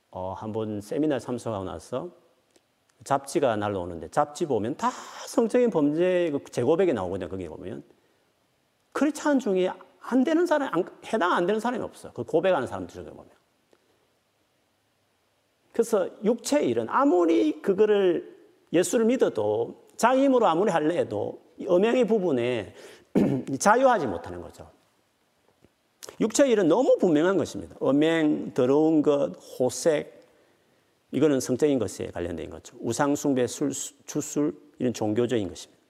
어, 0.10 0.34
한번 0.34 0.82
세미나 0.82 1.20
참석하고 1.20 1.66
나서 1.66 2.10
잡지가 3.04 3.58
날라오는데 3.58 4.10
잡지 4.10 4.48
보면 4.48 4.76
다 4.76 4.90
성적인 5.28 5.70
범죄 5.70 6.32
그 6.32 6.44
재고백이 6.52 6.94
나오거든요. 6.94 7.30
거기 7.30 7.48
보면 7.48 7.84
크리스찬 8.92 9.38
중에 9.38 9.72
안 10.00 10.24
되는 10.24 10.48
사람, 10.48 10.74
안, 10.74 10.84
해당 11.14 11.34
안 11.34 11.46
되는 11.46 11.60
사람이 11.60 11.84
없어. 11.84 12.12
그 12.12 12.24
고백하는 12.24 12.68
사람들 12.68 12.92
중에 12.96 13.12
보면. 13.12 13.30
그래서 15.74 16.10
육체의 16.24 16.68
일은 16.70 16.88
아무리 16.90 17.62
그거를 17.62 18.36
예수를 18.74 19.06
믿어도 19.06 19.86
자기 19.96 20.24
힘으로 20.24 20.48
아무리 20.48 20.72
할래 20.72 20.98
해도 20.98 21.40
음행의 21.62 22.08
부분에 22.08 22.74
자유하지 23.60 24.08
못하는 24.08 24.42
거죠. 24.42 24.70
육체의 26.20 26.52
일은 26.52 26.68
너무 26.68 26.98
분명한 27.00 27.38
것입니다. 27.38 27.76
음행, 27.82 28.54
더러운 28.54 29.02
것, 29.02 29.34
호색, 29.60 30.22
이거는 31.12 31.40
성적인 31.40 31.78
것에 31.80 32.08
관련된 32.08 32.50
거죠. 32.50 32.78
우상숭배, 32.80 33.48
술, 33.48 33.72
주술, 34.06 34.56
이런 34.80 34.94
종교적인 34.94 35.48
것입니다. 35.48 35.82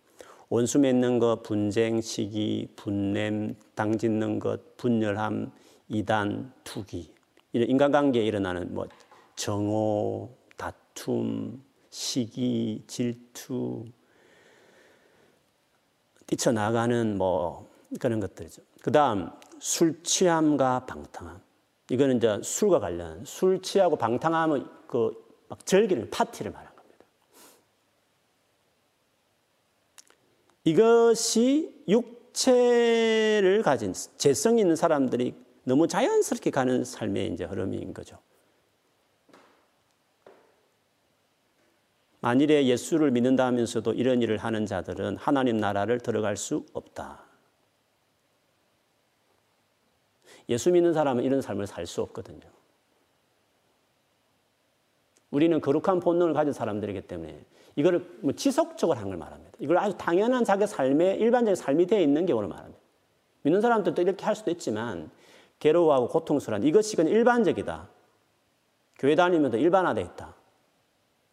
원수 0.50 0.80
맺는 0.80 1.20
것, 1.20 1.44
분쟁, 1.44 2.02
시기, 2.02 2.68
분냄, 2.76 3.56
당짓는 3.76 4.40
것, 4.40 4.76
분열함, 4.78 5.52
이단, 5.88 6.52
투기. 6.64 7.14
이런 7.54 7.70
인간관계에 7.70 8.26
일어나는 8.26 8.74
뭐 8.74 8.88
정오, 9.36 10.30
다툼, 10.58 11.64
시기, 11.90 12.84
질투, 12.88 13.86
뛰쳐나가는 16.32 17.18
뭐 17.18 17.70
그런 18.00 18.20
것들이죠. 18.20 18.62
그 18.82 18.92
다음, 18.92 19.30
술 19.60 20.02
취함과 20.02 20.86
방탕함. 20.86 21.42
이거는 21.90 22.18
이제 22.18 22.40
술과 22.42 22.80
관련, 22.80 23.24
술 23.26 23.62
취하고 23.62 23.98
방탕함은 23.98 24.66
그막 24.88 25.66
즐기는 25.66 26.10
파티를 26.10 26.52
말하는 26.52 26.76
겁니다. 26.76 27.06
이것이 30.64 31.84
육체를 31.88 33.62
가진 33.62 33.94
재성 34.18 34.58
있는 34.58 34.78
사람들이 34.78 35.36
너무 35.66 35.88
자연스럽게 35.88 36.50
가는 36.50 36.86
삶의 36.86 37.34
이제 37.34 37.44
흐름인 37.44 37.94
거죠. 37.94 38.18
만일에 42.22 42.66
예수를 42.68 43.12
믿는다 43.12 43.46
하면서도 43.48 43.94
이런 43.94 44.22
일을 44.22 44.38
하는 44.38 44.66
자들은 44.66 45.18
하나님 45.18 45.58
나라를 45.58 46.00
들어갈 46.00 46.38
수 46.38 46.66
없다. 46.74 47.24
예수 50.50 50.72
믿는 50.72 50.94
사람은 50.94 51.24
이런 51.24 51.42
삶을 51.42 51.68
살 51.68 51.86
수 51.88 52.02
없거든요. 52.02 52.42
우리는 55.32 55.60
거룩한 55.62 56.00
본능을 56.00 56.34
가진 56.34 56.54
사람들이기 56.54 57.02
때문에 57.04 57.44
이거를 57.76 58.20
뭐 58.22 58.34
지속적으로 58.34 58.98
하는 58.98 59.10
걸 59.10 59.18
말합니다. 59.18 59.58
이걸 59.60 59.78
아주 59.78 59.98
당연한 59.98 60.44
자기 60.44 60.68
삶의 60.68 61.20
일반적인 61.20 61.56
삶이 61.56 61.88
되어 61.88 62.02
있는 62.02 62.26
경우를 62.26 62.50
말합니다. 62.50 62.80
믿는 63.44 63.62
사람들도 63.62 64.02
이렇게 64.02 64.26
할 64.26 64.36
수도 64.36 64.52
있지만 64.52 65.10
괴로워하고 65.60 66.10
고통스러운 66.10 66.64
이것이 66.64 66.96
그냥 66.96 67.14
일반적이다. 67.14 67.90
교회 69.00 69.16
다니면서 69.16 69.58
일반화되어 69.58 70.04
있다. 70.04 70.41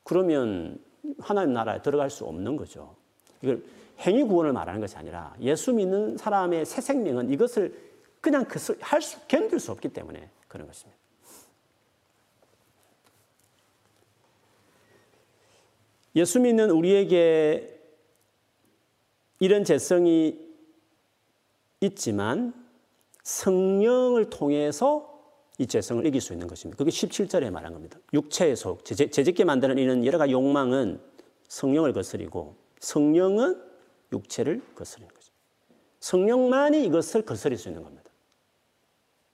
그러면 0.08 0.82
하나님 1.18 1.52
나라에 1.52 1.82
들어갈 1.82 2.08
수 2.08 2.24
없는 2.24 2.56
거죠. 2.56 2.96
이걸 3.42 3.62
행위 3.98 4.22
구원을 4.22 4.54
말하는 4.54 4.80
것이 4.80 4.96
아니라 4.96 5.36
예수 5.38 5.70
믿는 5.74 6.16
사람의 6.16 6.64
새 6.64 6.80
생명은 6.80 7.28
이것을 7.28 7.78
그냥 8.22 8.46
할 8.80 9.02
수, 9.02 9.20
견딜 9.28 9.60
수 9.60 9.70
없기 9.70 9.90
때문에 9.90 10.30
그런 10.48 10.66
것입니다. 10.66 10.98
예수 16.16 16.40
믿는 16.40 16.70
우리에게 16.70 17.78
이런 19.40 19.62
재성이 19.62 20.40
있지만 21.82 22.54
성령을 23.24 24.30
통해서 24.30 25.17
이 25.58 25.66
죄성을 25.66 26.06
이길 26.06 26.20
수 26.20 26.32
있는 26.32 26.46
것입니다. 26.46 26.78
그게 26.78 26.90
17절에 26.90 27.50
말한 27.50 27.72
겁니다. 27.72 27.98
육체의 28.14 28.56
속, 28.56 28.84
재짓게 28.84 29.44
만드는 29.44 29.76
이런 29.78 30.06
여러 30.06 30.16
가지 30.16 30.32
욕망은 30.32 31.00
성령을 31.48 31.92
거스리고 31.92 32.56
성령은 32.78 33.60
육체를 34.12 34.62
거스리는 34.74 35.12
거죠. 35.12 35.32
성령만이 36.00 36.84
이것을 36.84 37.22
거스릴 37.22 37.58
수 37.58 37.68
있는 37.68 37.82
겁니다. 37.82 38.08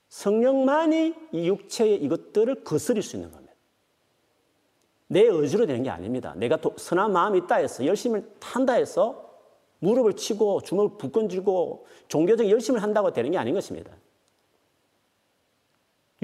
성령만이 0.08 1.14
이 1.32 1.48
육체의 1.48 1.96
이것들을 2.02 2.64
거스릴 2.64 3.02
수 3.02 3.16
있는 3.16 3.30
겁니다. 3.30 3.52
내 5.08 5.22
의지로 5.22 5.66
되는 5.66 5.82
게 5.82 5.90
아닙니다. 5.90 6.34
내가 6.36 6.58
선한 6.76 7.12
마음이 7.12 7.40
있다 7.40 7.56
해서 7.56 7.84
열심히 7.84 8.22
한다 8.40 8.72
해서 8.72 9.38
무릎을 9.80 10.14
치고 10.14 10.62
주먹을 10.62 10.96
북건 10.96 11.28
쥐고 11.28 11.86
종교적 12.08 12.48
열심을 12.48 12.82
한다고 12.82 13.12
되는 13.12 13.30
게 13.30 13.36
아닌 13.36 13.52
것입니다. 13.52 13.92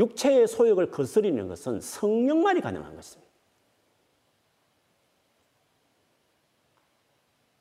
육체의 0.01 0.49
소욕을 0.49 0.91
거스리는 0.91 1.47
것은 1.47 1.81
성령만이 1.81 2.61
가능한 2.61 2.97
것입니다. 2.97 3.31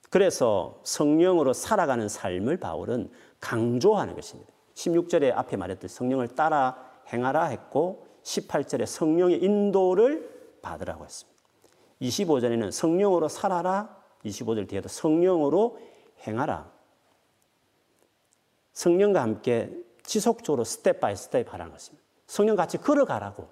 그래서 0.09 0.81
성령으로 0.83 1.53
살아가는 1.53 2.07
삶을 2.09 2.57
바울은 2.57 3.11
강조하는 3.39 4.15
것입니다. 4.15 4.51
16절에 4.73 5.35
앞에 5.35 5.55
말했듯이 5.57 5.93
성령을 5.95 6.29
따라 6.29 6.83
행하라 7.11 7.45
했고 7.45 8.07
18절에 8.23 8.85
성령의 8.85 9.43
인도를 9.43 10.57
받으라고 10.61 11.05
했습니다. 11.05 11.39
25절에는 12.01 12.71
성령으로 12.71 13.27
살아라 13.27 13.97
25절 14.25 14.67
뒤에도 14.67 14.89
성령으로 14.89 15.79
행하라. 16.25 16.71
성령과 18.73 19.21
함께 19.21 19.71
지속적으로 20.03 20.63
step 20.63 20.99
by 20.99 21.15
step 21.15 21.53
하라는 21.53 21.71
것입니다. 21.73 22.08
성령 22.29 22.55
같이 22.55 22.77
걸어가라고. 22.77 23.49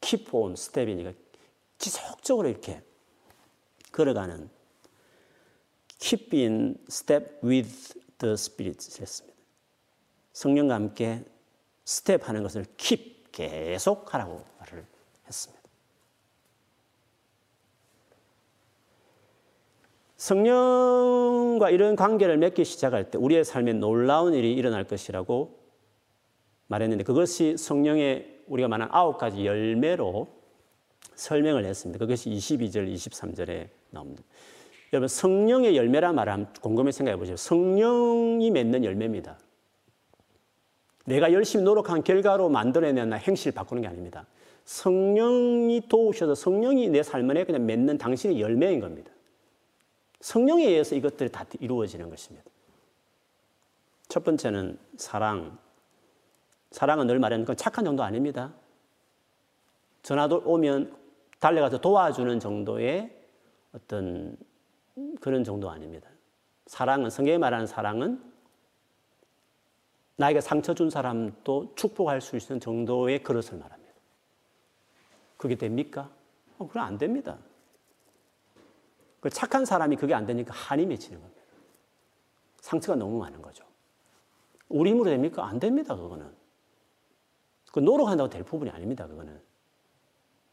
keep 0.00 0.28
in 0.32 0.52
step이니까 0.52 1.12
지속적으로 1.78 2.48
이렇게 2.48 2.80
걸어가는 3.90 4.48
keep 5.98 6.36
in 6.36 6.76
step 6.88 7.44
with 7.44 7.98
the 8.18 8.34
spirit 8.34 9.02
했습니다. 9.02 9.36
성령과 10.32 10.74
함께 10.74 11.24
스텝 11.84 12.28
하는 12.28 12.44
것을 12.44 12.64
keep 12.76 13.32
계속 13.32 14.14
하라고 14.14 14.44
말을 14.60 14.86
했습니다. 15.26 15.62
성령과 20.16 21.70
이런 21.70 21.96
관계를 21.96 22.36
맺기 22.36 22.64
시작할 22.64 23.10
때 23.10 23.18
우리의 23.18 23.44
삶에 23.44 23.72
놀라운 23.72 24.32
일이 24.32 24.54
일어날 24.54 24.84
것이라고 24.84 25.65
말했는데 26.68 27.04
그것이 27.04 27.56
성령의 27.56 28.42
우리가 28.46 28.68
말한 28.68 28.88
아홉 28.92 29.18
가지 29.18 29.44
열매로 29.46 30.28
설명을 31.14 31.64
했습니다. 31.64 31.98
그것이 31.98 32.30
22절, 32.30 32.92
23절에 32.92 33.68
나옵니다. 33.90 34.22
여러분 34.92 35.08
성령의 35.08 35.76
열매라 35.76 36.12
말하면 36.12 36.52
곰곰이 36.60 36.92
생각해 36.92 37.16
보세요. 37.16 37.36
성령이 37.36 38.50
맺는 38.50 38.84
열매입니다. 38.84 39.38
내가 41.06 41.32
열심히 41.32 41.64
노력한 41.64 42.02
결과로 42.04 42.48
만들어내는 42.48 43.18
행실을 43.18 43.52
바꾸는 43.52 43.82
게 43.82 43.88
아닙니다. 43.88 44.26
성령이 44.64 45.88
도우셔서 45.88 46.34
성령이 46.34 46.88
내 46.88 47.02
삶에 47.02 47.44
그냥 47.44 47.66
맺는 47.66 47.98
당신의 47.98 48.40
열매인 48.40 48.80
겁니다. 48.80 49.12
성령에 50.20 50.66
의해서 50.66 50.96
이것들이 50.96 51.30
다 51.30 51.44
이루어지는 51.60 52.10
것입니다. 52.10 52.48
첫 54.08 54.24
번째는 54.24 54.78
사랑. 54.96 55.58
사랑은 56.76 57.06
늘 57.06 57.18
말하는 57.18 57.46
건 57.46 57.56
착한 57.56 57.86
정도 57.86 58.02
아닙니다. 58.02 58.52
전화도 60.02 60.42
오면 60.44 60.94
달려가서 61.40 61.80
도와주는 61.80 62.38
정도의 62.38 63.18
어떤 63.72 64.36
그런 65.22 65.42
정도 65.42 65.70
아닙니다. 65.70 66.10
사랑은 66.66 67.08
성경에 67.08 67.38
말하는 67.38 67.66
사랑은 67.66 68.22
나에게 70.16 70.42
상처 70.42 70.74
준 70.74 70.90
사람도 70.90 71.72
축복할 71.76 72.20
수 72.20 72.36
있는 72.36 72.60
정도의 72.60 73.22
그릇을 73.22 73.56
말합니다. 73.56 73.94
그게 75.38 75.54
됩니까? 75.54 76.10
어, 76.58 76.68
그럼 76.68 76.84
안 76.84 76.98
됩니다. 76.98 77.38
그 79.20 79.30
착한 79.30 79.64
사람이 79.64 79.96
그게 79.96 80.12
안 80.12 80.26
되니까 80.26 80.52
한이 80.52 80.84
맺히는 80.84 81.22
겁니다. 81.22 81.42
상처가 82.60 82.98
너무 82.98 83.18
많은 83.18 83.40
거죠. 83.40 83.64
우리 84.68 84.90
힘으로 84.90 85.08
됩니까? 85.08 85.46
안 85.46 85.58
됩니다, 85.58 85.96
그거는. 85.96 86.44
그 87.76 87.80
노력한다고 87.80 88.30
될 88.30 88.42
부분이 88.42 88.70
아닙니다, 88.70 89.06
그거는. 89.06 89.38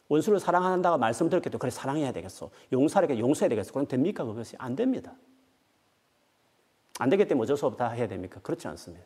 원수를 0.09 0.41
사랑한다고 0.41 0.97
말씀 0.97 1.29
드렸겠죠. 1.29 1.57
그래, 1.57 1.71
사랑해야 1.71 2.11
되겠어. 2.11 2.49
용서하게 2.73 3.17
용서해야 3.17 3.47
되겠어. 3.47 3.71
그럼 3.71 3.87
됩니까? 3.87 4.25
그것이 4.25 4.57
안 4.59 4.75
됩니다. 4.75 5.15
안 6.99 7.09
되기 7.09 7.25
때문에 7.25 7.45
어쩔 7.45 7.55
수 7.55 7.65
없다 7.65 7.91
해야 7.91 8.09
됩니까? 8.09 8.41
그렇지 8.43 8.67
않습니다. 8.67 9.05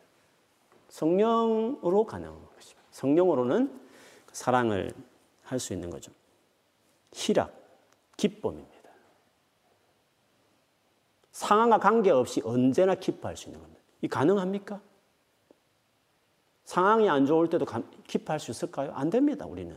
성령으로 0.88 2.06
가능한 2.06 2.34
것입니다. 2.56 2.82
성령으로는 2.90 3.80
사랑을 4.32 4.92
할 5.44 5.60
수 5.60 5.72
있는 5.72 5.88
거죠. 5.88 6.10
희락, 7.12 7.52
기쁨입니다. 8.16 8.90
상황과 11.30 11.78
관계없이 11.78 12.42
언제나 12.44 12.96
기뻐할 12.96 13.36
수 13.36 13.46
있는 13.46 13.60
겁니다. 13.60 13.80
이 14.02 14.08
가능합니까? 14.08 14.80
상황이 16.68 17.08
안 17.08 17.24
좋을 17.24 17.48
때도 17.48 17.64
기뻐할 18.06 18.38
수 18.38 18.50
있을까요? 18.50 18.92
안 18.92 19.08
됩니다, 19.08 19.46
우리는. 19.46 19.74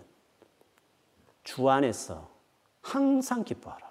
주 1.42 1.70
안에서 1.70 2.30
항상 2.82 3.46
기뻐하라. 3.46 3.89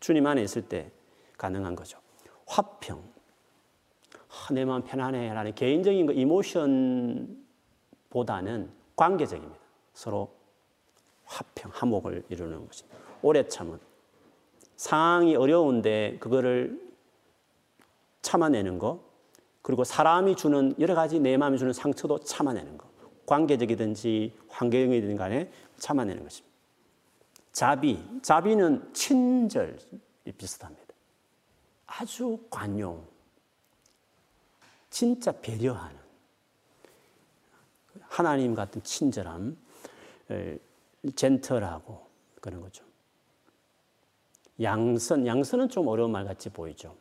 주님 0.00 0.26
안에 0.26 0.42
있을 0.42 0.68
때 0.68 0.92
가능한 1.38 1.74
거죠. 1.74 1.98
화평. 2.44 3.02
아, 4.12 4.52
내 4.52 4.66
마음 4.66 4.82
편안해. 4.82 5.32
라는 5.32 5.54
개인적인 5.54 6.04
그 6.04 6.12
이모션보다는 6.12 7.38
관계적입니다. 8.96 9.64
서로 9.94 10.30
화평, 11.24 11.70
화목을 11.72 12.26
이루는 12.28 12.66
것입니다. 12.66 12.98
오래 13.22 13.48
참은. 13.48 13.80
상황이 14.76 15.36
어려운데 15.36 16.18
그거를 16.20 16.86
참아내는 18.20 18.78
거, 18.78 19.02
그리고 19.64 19.82
사람이 19.82 20.36
주는 20.36 20.74
여러 20.78 20.94
가지 20.94 21.18
내 21.18 21.38
마음이 21.38 21.56
주는 21.56 21.72
상처도 21.72 22.20
참아내는 22.20 22.76
거. 22.76 22.86
관계적이든지 23.24 24.36
환경이든 24.50 25.16
간에 25.16 25.50
참아내는 25.78 26.22
것입니다. 26.22 26.54
자비, 27.50 28.06
자비는 28.20 28.92
친절이 28.92 29.78
비슷합니다. 30.36 30.84
아주 31.86 32.38
관용, 32.50 33.06
진짜 34.90 35.32
배려하는 35.32 35.96
하나님 38.02 38.54
같은 38.54 38.82
친절함, 38.82 39.56
젠틀하고 41.16 42.06
그런 42.42 42.60
거죠. 42.60 42.84
양선, 44.60 45.26
양선은 45.26 45.70
좀 45.70 45.88
어려운 45.88 46.12
말 46.12 46.26
같이 46.26 46.50
보이죠. 46.50 46.94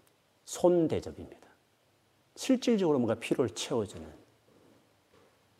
손대접입니다. 0.45 1.42
실질적으로 2.35 2.99
뭔가 2.99 3.15
필요를 3.19 3.53
채워주는 3.53 4.07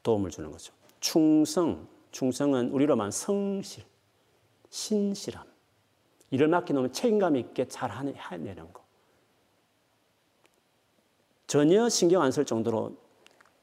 도움을 0.01 0.29
주는 0.31 0.51
거죠. 0.51 0.73
충성, 0.99 1.87
충성은 2.11 2.69
우리로 2.71 2.95
말 2.95 3.11
성실, 3.11 3.83
신실함. 4.69 5.45
일을 6.31 6.47
맡겨놓으면 6.47 6.93
책임감 6.93 7.35
있게 7.35 7.67
잘 7.67 7.91
해내는 7.91 8.73
거. 8.73 8.83
전혀 11.45 11.87
신경 11.89 12.23
안 12.23 12.31
쓸 12.31 12.43
정도로 12.45 12.97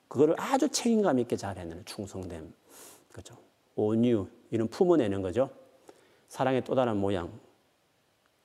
그거를 0.08 0.34
아주 0.38 0.68
책임감 0.68 1.18
있게 1.20 1.36
잘 1.36 1.58
해내는 1.58 1.84
충성됨. 1.84 2.52
그죠. 3.12 3.36
온유, 3.74 4.28
이런 4.50 4.68
품어내는 4.68 5.20
거죠. 5.22 5.50
사랑의 6.28 6.62
또 6.64 6.74
다른 6.74 6.96
모양. 6.96 7.30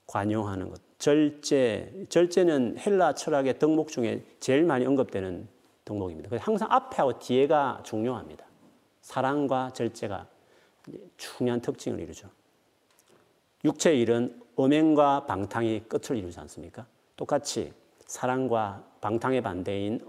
관용하는 0.08 0.70
것. 0.70 0.82
절제. 0.98 2.06
절제는 2.10 2.78
헬라 2.80 3.14
철학의 3.16 3.60
덕목 3.60 3.90
중에 3.90 4.24
제일 4.40 4.64
많이 4.64 4.86
언급되는 4.86 5.48
덕목입니다. 5.84 6.36
항상 6.38 6.72
앞에하고 6.72 7.20
뒤에가 7.20 7.82
중요합니다. 7.84 8.46
사랑과 9.02 9.72
절제가 9.72 10.28
중요한 11.18 11.62
특징을 11.62 12.00
이루죠. 12.00 12.30
육체의 13.64 14.02
일은 14.02 14.42
음행과 14.60 15.26
방탕이 15.26 15.86
끝을 15.88 16.18
이루지 16.18 16.40
않습니까? 16.42 16.88
똑같이 17.16 17.74
사랑과 18.06 18.84
방탕의 19.02 19.42
반대인 19.42 20.00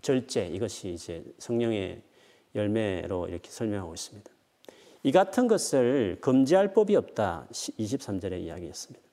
절제 0.00 0.46
이것이 0.48 0.92
이제 0.92 1.24
성령의 1.38 2.02
열매로 2.54 3.28
이렇게 3.28 3.50
설명하고 3.50 3.94
있습니다. 3.94 4.30
이 5.04 5.12
같은 5.12 5.48
것을 5.48 6.18
금지할 6.20 6.72
법이 6.74 6.96
없다. 6.96 7.46
23절의 7.50 8.40
이야기였습니다. 8.42 9.11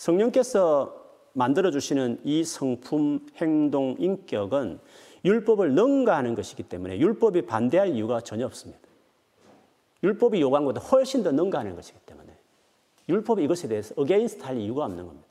성령께서 0.00 0.96
만들어 1.34 1.70
주시는 1.70 2.20
이 2.24 2.42
성품, 2.42 3.26
행동, 3.36 3.96
인격은 3.98 4.80
율법을 5.26 5.74
능가하는 5.74 6.34
것이기 6.34 6.62
때문에 6.62 6.98
율법이 6.98 7.42
반대할 7.42 7.90
이유가 7.90 8.22
전혀 8.22 8.46
없습니다. 8.46 8.80
율법이 10.02 10.40
요구한 10.40 10.64
것보다 10.64 10.80
훨씬 10.86 11.22
더 11.22 11.32
능가하는 11.32 11.76
것이기 11.76 11.98
때문에 12.06 12.34
율법이 13.10 13.44
이것에 13.44 13.68
대해서 13.68 13.94
against 13.98 14.42
할 14.42 14.56
이유가 14.56 14.86
없는 14.86 15.04
겁니다. 15.06 15.28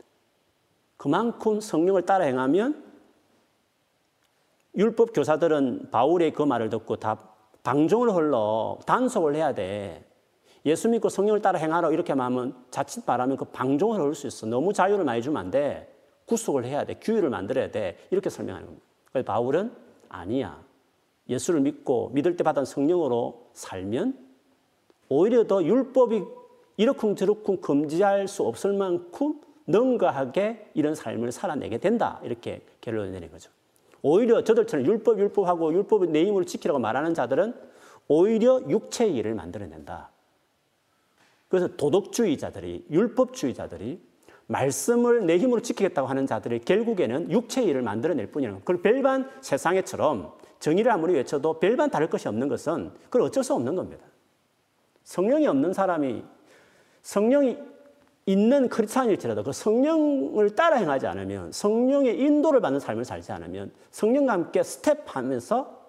그만큼 0.97 1.59
성령을 1.59 2.05
따라 2.05 2.25
행하면 2.25 2.83
율법 4.75 5.13
교사들은 5.15 5.89
바울의 5.89 6.33
그 6.33 6.43
말을 6.43 6.69
듣고 6.69 6.97
다 6.97 7.17
방종으로 7.63 8.13
흘러 8.13 8.77
단속을 8.85 9.35
해야 9.35 9.51
돼. 9.51 10.08
예수 10.65 10.89
믿고 10.89 11.09
성령을 11.09 11.41
따라 11.41 11.59
행하라 11.59 11.91
이렇게 11.91 12.13
말하면 12.13 12.55
자칫 12.69 13.03
말하면 13.05 13.37
그 13.37 13.45
방종으로 13.45 13.99
흐를 13.99 14.15
수 14.15 14.27
있어. 14.27 14.45
너무 14.45 14.73
자유를 14.73 15.05
많이 15.05 15.21
주면 15.21 15.37
안 15.41 15.51
돼. 15.51 15.93
구속을 16.25 16.65
해야 16.65 16.85
돼. 16.85 16.95
규율을 16.95 17.29
만들어야 17.29 17.71
돼. 17.71 17.97
이렇게 18.11 18.29
설명하는 18.29 18.67
겁니다. 18.67 18.85
그래서 19.11 19.25
바울은 19.25 19.71
아니야. 20.09 20.61
예수를 21.27 21.61
믿고 21.61 22.09
믿을 22.13 22.35
때 22.35 22.43
받은 22.43 22.65
성령으로 22.65 23.49
살면 23.53 24.17
오히려 25.09 25.45
더 25.47 25.63
율법이 25.63 26.23
이러쿵저러쿵 26.77 27.57
금지할 27.57 28.27
수 28.27 28.43
없을 28.43 28.73
만큼 28.73 29.41
능가하게 29.67 30.71
이런 30.73 30.95
삶을 30.95 31.31
살아내게 31.31 31.77
된다. 31.77 32.19
이렇게 32.23 32.61
결론을 32.81 33.11
내린 33.11 33.29
거죠. 33.29 33.51
오히려 34.01 34.43
저들처럼 34.43 34.85
율법, 34.85 35.19
율법하고 35.19 35.73
율법의 35.73 36.09
내 36.09 36.25
힘으로 36.25 36.45
지키라고 36.45 36.79
말하는 36.79 37.13
자들은 37.13 37.53
오히려 38.07 38.61
육체의 38.67 39.15
일을 39.15 39.35
만들어낸다. 39.35 40.09
그래서 41.49 41.67
도덕주의자들이, 41.75 42.85
율법주의자들이 42.89 44.01
말씀을 44.47 45.25
내 45.25 45.37
힘으로 45.37 45.61
지키겠다고 45.61 46.07
하는 46.07 46.25
자들이 46.25 46.59
결국에는 46.59 47.31
육체의 47.31 47.67
일을 47.67 47.81
만들어낼 47.81 48.27
뿐이라는 48.27 48.61
그 48.63 48.81
별반 48.81 49.29
세상에처럼 49.41 50.33
정의를 50.59 50.91
아무리 50.91 51.13
외쳐도 51.13 51.59
별반 51.59 51.89
다를 51.89 52.09
것이 52.09 52.27
없는 52.27 52.47
것은 52.47 52.91
그걸 53.05 53.21
어쩔 53.23 53.43
수 53.43 53.53
없는 53.53 53.75
겁니다. 53.75 54.05
성령이 55.03 55.47
없는 55.47 55.73
사람이 55.73 56.23
성령이 57.01 57.57
있는 58.25 58.69
크리스찬일지라도 58.69 59.43
그 59.43 59.51
성령을 59.51 60.55
따라 60.55 60.77
행하지 60.77 61.07
않으면 61.07 61.51
성령의 61.51 62.19
인도를 62.19 62.61
받는 62.61 62.79
삶을 62.79 63.05
살지 63.05 63.31
않으면 63.31 63.71
성령과 63.91 64.33
함께 64.33 64.61
스텝하면서 64.61 65.79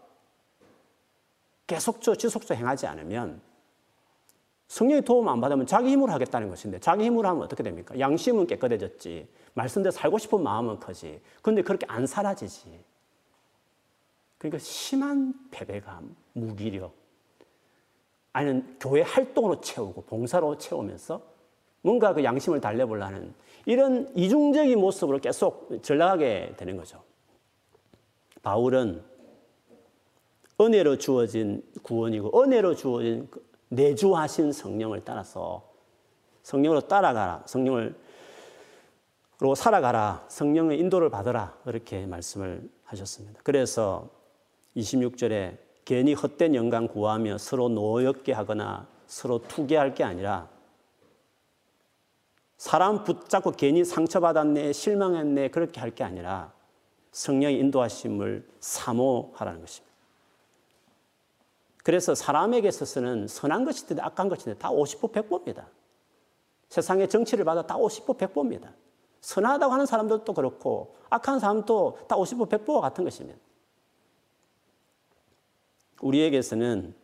계속적 1.67 2.19
지속적 2.19 2.57
행하지 2.57 2.87
않으면 2.87 3.41
성령의 4.71 5.03
도움 5.03 5.29
안 5.29 5.41
받으면 5.41 5.67
자기 5.67 5.91
힘으로 5.91 6.13
하겠다는 6.13 6.49
것인데 6.49 6.79
자기 6.79 7.05
힘으로 7.05 7.27
하면 7.27 7.43
어떻게 7.43 7.65
됩니까? 7.65 7.99
양심은 7.99 8.47
깨끗해졌지. 8.47 9.27
말씀대로 9.55 9.91
살고 9.91 10.19
싶은 10.19 10.45
마음은 10.45 10.79
커지. 10.79 11.21
그런데 11.43 11.63
그렇게 11.63 11.87
안 11.89 12.07
사라지지. 12.07 12.79
그러니까 14.39 14.59
심한 14.61 15.35
패배감, 15.51 16.15
무기력, 16.35 16.95
아니면 18.33 18.77
교회 18.79 19.03
활동으로 19.03 19.61
채우고 19.61 20.03
봉사로 20.03 20.57
채우면서 20.59 21.21
뭔가 21.83 22.15
그 22.15 22.23
양심을 22.23 22.61
달래보려는 22.61 23.35
이런 23.67 24.09
이중적인 24.15 24.79
모습으로 24.79 25.19
계속 25.19 25.83
전락하게 25.83 26.55
되는 26.57 26.77
거죠. 26.77 27.03
바울은 28.45 29.03
은혜로 30.61 30.99
주어진 30.99 31.65
구원이고 31.83 32.41
은혜로 32.41 32.77
주어진 32.77 33.27
그 33.33 33.50
내주하신 33.71 34.53
성령을 34.53 35.03
따라서 35.05 35.69
성령으로 36.43 36.83
따라가라. 36.83 37.45
성령을 37.47 37.95
살아가라. 39.57 40.27
성령의 40.29 40.79
인도를 40.79 41.09
받아라. 41.09 41.57
그렇게 41.65 42.07
말씀을 42.07 42.69
하셨습니다. 42.85 43.41
그래서 43.43 44.09
26절에 44.77 45.59
괜히 45.85 46.15
헛된 46.15 46.55
영광 46.55 46.87
구하며 46.87 47.39
서로 47.39 47.69
노엽게 47.69 48.33
하거나 48.33 48.87
서로 49.07 49.39
투게할 49.43 49.95
게 49.95 50.05
아니라 50.05 50.49
사람 52.57 53.05
붙잡고 53.05 53.53
괜히 53.53 53.85
상처받았네, 53.85 54.73
실망했네, 54.73 55.49
그렇게 55.49 55.81
할 55.81 55.93
게 55.95 56.05
아니라 56.05 56.53
성령의 57.13 57.59
인도하심을 57.59 58.47
사모하라는 58.61 59.61
것입니다. 59.61 59.90
그래서 61.83 62.15
사람에게 62.15 62.69
있어서는 62.69 63.27
선한 63.29 63.65
것이든 63.65 64.01
악한 64.01 64.29
것이든 64.29 64.59
다 64.59 64.71
50보 64.71 65.13
100보입니다. 65.13 65.67
세상의 66.69 67.09
정치를 67.09 67.45
받아 67.45 67.67
다 67.67 67.77
50보 67.77 68.17
100보입니다. 68.17 68.73
선하다고 69.21 69.73
하는 69.73 69.87
사람들도 69.87 70.33
그렇고 70.33 70.97
악한 71.11 71.41
사람도 71.41 71.99
다 72.09 72.17
50보 72.17 72.49
100보와 72.49 72.81
같은 72.81 73.05
것입니다. 73.05 73.39
우리에게서는 76.01 76.95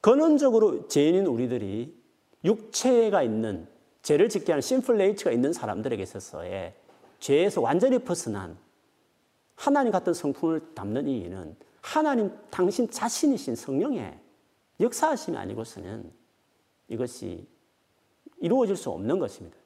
근원적으로 0.00 0.88
죄인인 0.88 1.26
우리들이 1.26 1.96
육체가 2.44 3.22
있는 3.22 3.66
죄를 4.02 4.28
짓게 4.28 4.52
하는 4.52 4.62
심플 4.62 4.96
네이처가 4.96 5.32
있는 5.32 5.52
사람들에게 5.52 6.02
있어서의 6.02 6.74
죄에서 7.18 7.60
완전히 7.60 7.98
벗어난 7.98 8.56
하나님 9.54 9.90
같은 9.90 10.14
성품을 10.14 10.74
담는 10.74 11.08
이유는 11.08 11.56
하나님 11.88 12.30
당신 12.50 12.90
자신이신 12.90 13.56
성령의 13.56 14.18
역사하심이 14.78 15.38
아니고서는 15.38 16.12
이것이 16.88 17.48
이루어질 18.40 18.76
수 18.76 18.90
없는 18.90 19.18
것입니다. 19.18 19.56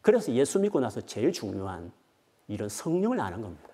그래서 0.00 0.32
예수 0.32 0.60
믿고 0.60 0.78
나서 0.78 1.00
제일 1.00 1.32
중요한 1.32 1.90
일은 2.46 2.68
성령을 2.68 3.18
아는 3.18 3.42
겁니다. 3.42 3.68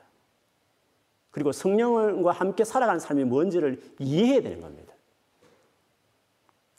그리고 1.30 1.52
성령과 1.52 2.32
함께 2.32 2.64
살아가는 2.64 2.98
삶이 2.98 3.24
뭔지를 3.24 3.82
이해해야 3.98 4.40
되는 4.40 4.62
겁니다. 4.62 4.94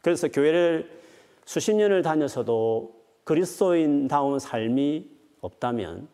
그래서 0.01 0.27
교회를 0.29 0.99
수십 1.45 1.75
년을 1.75 2.01
다녀서도 2.01 3.03
그리스도인다운 3.23 4.39
삶이 4.39 5.11
없다면 5.41 6.07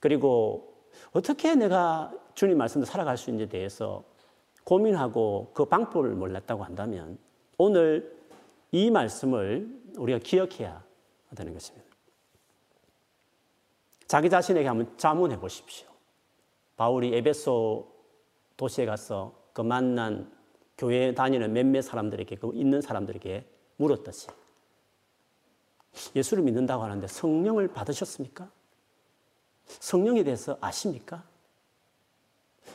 그리고 0.00 0.74
어떻게 1.12 1.54
내가 1.54 2.12
주님 2.34 2.58
말씀대로 2.58 2.84
살아갈 2.84 3.16
수 3.16 3.30
있는지에 3.30 3.48
대해서 3.48 4.04
고민하고 4.66 5.52
그 5.54 5.64
방법을 5.64 6.10
몰랐다고 6.16 6.64
한다면 6.64 7.18
오늘 7.56 8.16
이 8.72 8.90
말씀을 8.90 9.68
우리가 9.96 10.18
기억해야 10.18 10.84
되는 11.36 11.54
것입니다. 11.54 11.86
자기 14.08 14.28
자신에게 14.28 14.66
한번 14.66 14.98
자문해 14.98 15.38
보십시오. 15.38 15.88
바울이 16.76 17.14
에베소 17.14 17.92
도시에 18.56 18.86
가서 18.86 19.34
그 19.52 19.60
만난 19.60 20.32
교회에 20.76 21.14
다니는 21.14 21.52
몇몇 21.52 21.82
사람들에게 21.82 22.36
그 22.36 22.50
있는 22.52 22.80
사람들에게 22.80 23.46
물었듯이 23.76 24.26
예수를 26.16 26.42
믿는다고 26.42 26.82
하는데 26.82 27.06
성령을 27.06 27.68
받으셨습니까? 27.68 28.50
성령에 29.66 30.24
대해서 30.24 30.58
아십니까? 30.60 31.24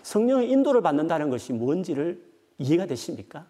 성령의 0.04 0.50
인도를 0.50 0.82
받는다는 0.82 1.30
것이 1.30 1.54
뭔지를 1.54 2.24
이해가 2.58 2.86
되십니까? 2.86 3.48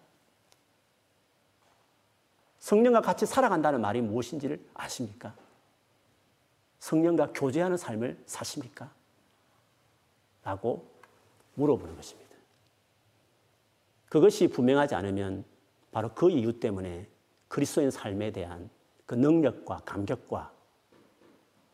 성령과 2.58 3.00
같이 3.00 3.26
살아간다는 3.26 3.80
말이 3.80 4.00
무엇인지를 4.00 4.64
아십니까? 4.74 5.34
성령과 6.78 7.32
교제하는 7.32 7.76
삶을 7.76 8.22
사십니까? 8.26 8.92
라고 10.44 10.86
물어보는 11.54 11.96
것입니다. 11.96 12.30
그것이 14.08 14.48
분명하지 14.48 14.94
않으면 14.94 15.44
바로 15.90 16.12
그 16.14 16.30
이유 16.30 16.58
때문에 16.58 17.08
그리스도인 17.48 17.90
삶에 17.90 18.30
대한 18.30 18.70
그 19.06 19.14
능력과 19.14 19.82
감격과 19.84 20.52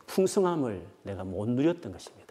풍성함을 0.06 0.86
내가 1.02 1.24
못 1.24 1.48
누렸던 1.48 1.92
것입니다. 1.92 2.27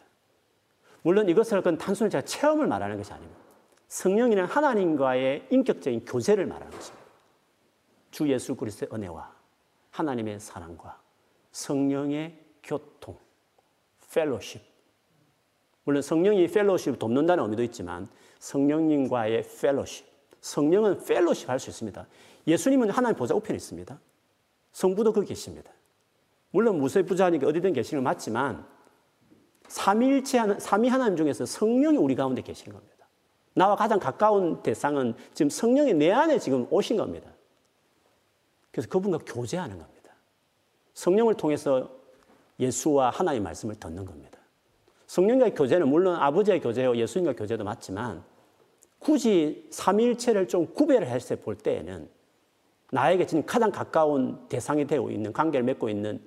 물론 1.07 1.29
이것을 1.29 1.61
그 1.61 1.77
단순히 1.77 2.09
제가 2.09 2.25
체험을 2.25 2.67
말하는 2.67 2.97
것이 2.97 3.13
아닙니다. 3.13 3.39
성령이는 3.87 4.43
하나님과의 4.43 5.47
인격적인 5.49 6.03
교제를 6.03 6.45
말하는 6.45 6.69
것입니다. 6.69 7.05
주 8.11 8.27
예수 8.27 8.53
그리스도의 8.57 8.89
은혜와 8.93 9.33
하나님의 9.91 10.41
사랑과 10.41 10.99
성령의 11.53 12.37
교통, 12.61 13.17
펠로십. 14.13 14.61
물론 15.85 16.01
성령이 16.01 16.45
펠로십을 16.47 16.99
돕는다는 16.99 17.41
의미도 17.45 17.63
있지만 17.63 18.09
성령님과의 18.39 19.43
펠로십. 19.61 20.05
성령은 20.41 21.05
펠로십 21.05 21.47
할 21.47 21.57
수 21.57 21.69
있습니다. 21.69 22.05
예수님은 22.47 22.89
하나님 22.89 23.15
보좌 23.15 23.33
우편에 23.33 23.55
있습니다. 23.55 23.97
성부도 24.73 25.13
거기 25.13 25.27
계십니다. 25.27 25.71
물론 26.51 26.79
무쇠 26.79 27.03
부자니까 27.03 27.47
어디든 27.47 27.71
계시는 27.71 28.03
건 28.03 28.11
맞지만 28.11 28.76
삼위일체 29.68 30.38
하나, 30.38 30.59
삼위 30.59 30.88
하나님 30.88 31.18
중에서 31.18 31.45
성령이 31.45 31.97
우리 31.97 32.15
가운데 32.15 32.41
계신 32.41 32.72
겁니다. 32.72 33.07
나와 33.53 33.76
가장 33.76 33.99
가까운 33.99 34.61
대상은 34.61 35.15
지금 35.34 35.49
성령이 35.49 35.93
내 35.93 36.11
안에 36.11 36.39
지금 36.39 36.68
오신 36.70 36.97
겁니다. 36.97 37.30
그래서 38.72 38.88
그분과 38.89 39.20
교제하는 39.26 39.78
겁니다. 39.78 40.13
성령을 40.93 41.36
통해서 41.36 41.89
예수와 42.59 43.09
하나의 43.09 43.39
말씀을 43.39 43.76
듣는 43.76 44.05
겁니다. 44.05 44.38
성령과의 45.07 45.55
교제는 45.55 45.88
물론 45.88 46.15
아버지의 46.15 46.59
교제요 46.61 46.95
예수님과 46.95 47.36
교제도 47.36 47.63
맞지만 47.63 48.24
굳이 48.99 49.68
삼위일체를 49.72 50.47
좀 50.47 50.74
구별을 50.74 51.07
해서 51.07 51.36
볼 51.36 51.55
때에는 51.55 52.09
나에게 52.91 53.26
지금 53.26 53.45
가장 53.45 53.72
가까운 53.72 54.47
대상이 54.47 54.86
되고 54.86 55.09
있는 55.09 55.34
관계를 55.34 55.63
맺고 55.65 55.89
있는 55.89 56.22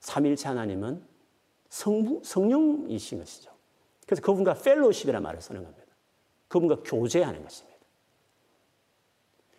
삼일체 0.00 0.48
하나님은 0.48 1.02
성 1.74 2.20
성령이신 2.22 3.18
것이죠. 3.18 3.50
그래서 4.06 4.22
그분과 4.22 4.54
펠로십이라는 4.54 5.20
말을 5.20 5.40
쓰는 5.40 5.64
겁니다. 5.64 5.84
그분과 6.46 6.82
교제하는 6.84 7.42
것입니다. 7.42 7.76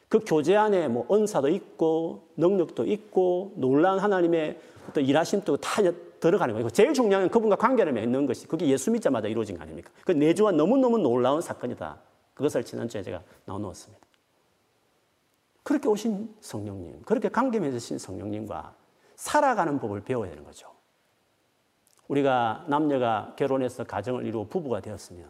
그 0.08 0.20
교제 0.26 0.56
안에 0.56 0.88
뭐 0.88 1.06
은사도 1.12 1.50
있고 1.50 2.30
능력도 2.38 2.86
있고 2.86 3.52
놀라운 3.58 4.00
하나님의 4.00 4.58
어떤 4.88 5.04
일하심도 5.04 5.58
다 5.58 5.82
들어가는 6.22 6.54
거예요. 6.54 6.70
제일 6.70 6.94
중요한 6.94 7.24
건 7.24 7.32
그분과 7.32 7.58
관계를 7.58 7.92
맺는 7.92 8.28
것이 8.28 8.48
그게 8.48 8.66
예수 8.68 8.92
믿자마자 8.92 9.28
이루어진 9.28 9.58
거 9.58 9.64
아닙니까? 9.64 9.92
그 10.06 10.14
내주와 10.14 10.54
너무너무 10.54 10.98
놀라운 10.98 11.42
사건이다. 11.42 12.00
그것을 12.34 12.64
지난주에 12.64 13.04
제가 13.04 13.22
나눠놓았습니다. 13.44 14.06
그렇게 15.64 15.90
오신 15.90 16.34
성령님, 16.40 17.02
그렇게 17.02 17.28
관계 17.28 17.60
맺으신 17.60 17.98
성령님과 17.98 18.74
살아가는 19.18 19.78
법을 19.80 20.02
배워야 20.06 20.30
되는 20.30 20.46
거죠. 20.46 20.75
우리가 22.08 22.66
남녀가 22.68 23.34
결혼해서 23.38 23.84
가정을 23.84 24.26
이루고 24.26 24.48
부부가 24.48 24.80
되었으면 24.80 25.30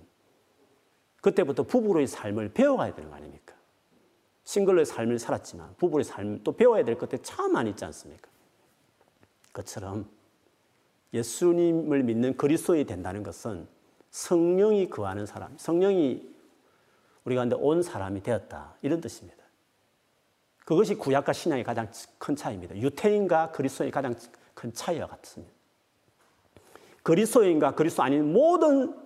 그때부터 1.21 1.63
부부로의 1.63 2.07
삶을 2.07 2.53
배워가야 2.53 2.93
되는 2.93 3.09
거 3.09 3.15
아닙니까? 3.15 3.55
싱글로의 4.43 4.85
삶을 4.85 5.17
살았지만 5.17 5.75
부부의 5.77 6.03
삶 6.03 6.43
또 6.43 6.51
배워야 6.51 6.83
될 6.83 6.97
것들이 6.97 7.21
참 7.23 7.51
많이 7.51 7.71
있지 7.71 7.83
않습니까? 7.85 8.29
그처럼 9.51 10.07
예수님을 11.13 12.03
믿는 12.03 12.37
그리스도이 12.37 12.85
된다는 12.85 13.23
것은 13.23 13.67
성령이 14.11 14.89
거하는 14.89 15.25
사람, 15.25 15.57
성령이 15.57 16.35
우리 17.23 17.35
가운데 17.35 17.55
온 17.57 17.81
사람이 17.81 18.21
되었다. 18.21 18.75
이런 18.81 19.01
뜻입니다. 19.01 19.43
그것이 20.63 20.95
구약과 20.95 21.33
신약의 21.33 21.63
가장 21.63 21.91
큰 22.17 22.35
차이입니다. 22.35 22.75
유태인과 22.77 23.51
그리스도인의 23.51 23.91
가장 23.91 24.15
큰 24.53 24.73
차이와 24.73 25.07
같습니다. 25.07 25.54
그리스도인과 27.05 27.75
그리스도 27.75 28.01
아닌 28.01 28.33
모든 28.33 28.97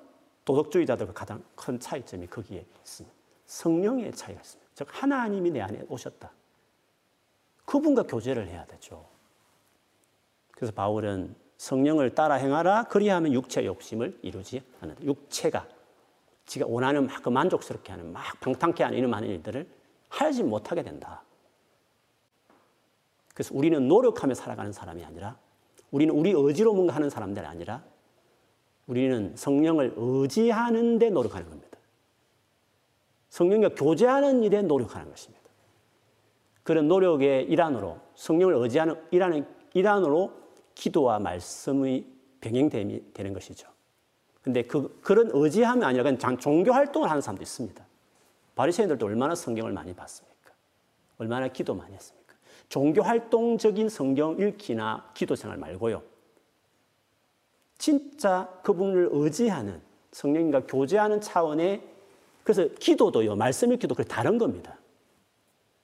도덕주의자들과 0.46 1.12
가장 1.12 1.44
큰 1.54 1.78
차이점이 1.78 2.28
거기에 2.28 2.66
있습니다. 2.80 3.16
성령의 3.46 4.14
차이가 4.14 4.40
있습니다. 4.40 4.72
즉 4.74 4.88
하나님이 4.90 5.52
내 5.52 5.60
안에 5.60 5.84
오셨다. 5.90 6.32
그분과 7.66 8.04
교제를 8.04 8.48
해야 8.48 8.66
되죠. 8.66 9.06
그래서 10.52 10.72
바울은 10.74 11.36
성령을 11.58 12.16
따라 12.16 12.36
행하라 12.36 12.86
그리하면 12.86 13.34
육체 13.34 13.66
욕심을 13.66 14.18
이루지 14.22 14.64
않는다. 14.80 15.04
육체가 15.04 15.68
지가 16.46 16.68
원하는 16.68 17.06
막 17.06 17.22
그 17.22 17.28
만족스럽게 17.28 17.92
하는 17.92 18.14
막 18.14 18.24
방탕케 18.40 18.82
하는 18.82 18.98
이런 18.98 19.10
많은 19.10 19.28
일들을 19.28 19.70
하지 20.08 20.44
못하게 20.44 20.84
된다. 20.84 21.22
그래서 23.34 23.54
우리는 23.54 23.90
노력하며 23.90 24.36
살아가는 24.36 24.72
사람이 24.72 25.04
아니라 25.04 25.38
우리는 25.92 26.16
우리 26.16 26.32
의지로 26.32 26.74
뭔가 26.74 26.96
하는 26.96 27.10
사람들이 27.10 27.46
아니라 27.46 27.84
우리는 28.90 29.34
성령을 29.36 29.94
의지하는 29.96 30.98
데 30.98 31.12
노력하는 31.12 31.48
겁니다. 31.48 31.78
성령과 33.30 33.70
교제하는 33.76 34.42
일에 34.42 34.64
노력하는 34.64 35.08
것입니다. 35.12 35.48
그런 36.64 36.88
노력의 36.88 37.46
일환으로 37.46 38.00
성령을 38.16 38.56
의지하는 38.56 38.96
일환의 39.12 39.46
일환으로 39.76 40.34
기도와 40.74 41.20
말씀의 41.20 42.04
병행되는 42.42 43.34
것이죠. 43.34 43.70
근데 44.42 44.64
그, 44.64 45.00
그런 45.02 45.30
의지함이 45.34 45.86
아니라 45.86 46.04
그냥 46.04 46.38
종교 46.40 46.74
활동을 46.74 47.12
하는 47.12 47.22
사람도 47.22 47.44
있습니다. 47.44 47.86
바리새인들도 48.56 49.06
얼마나 49.06 49.36
성경을 49.36 49.72
많이 49.72 49.94
봤습니까? 49.94 50.52
얼마나 51.20 51.48
기도 51.48 51.76
많이 51.76 51.94
했습니까? 51.94 52.34
종교 52.70 53.04
활동적인 53.04 53.88
성경 53.90 54.40
읽기나 54.40 55.12
기도 55.14 55.36
생활 55.36 55.60
말고요. 55.60 56.09
진짜 57.80 58.48
그분을 58.62 59.10
의지하는 59.12 59.82
성령님과 60.12 60.68
교제하는 60.68 61.22
차원의 61.22 61.82
그래서 62.44 62.68
기도도요. 62.80 63.36
말씀 63.36 63.72
읽기도 63.72 63.96
그 63.96 64.06
다른 64.06 64.38
겁니다. 64.38 64.78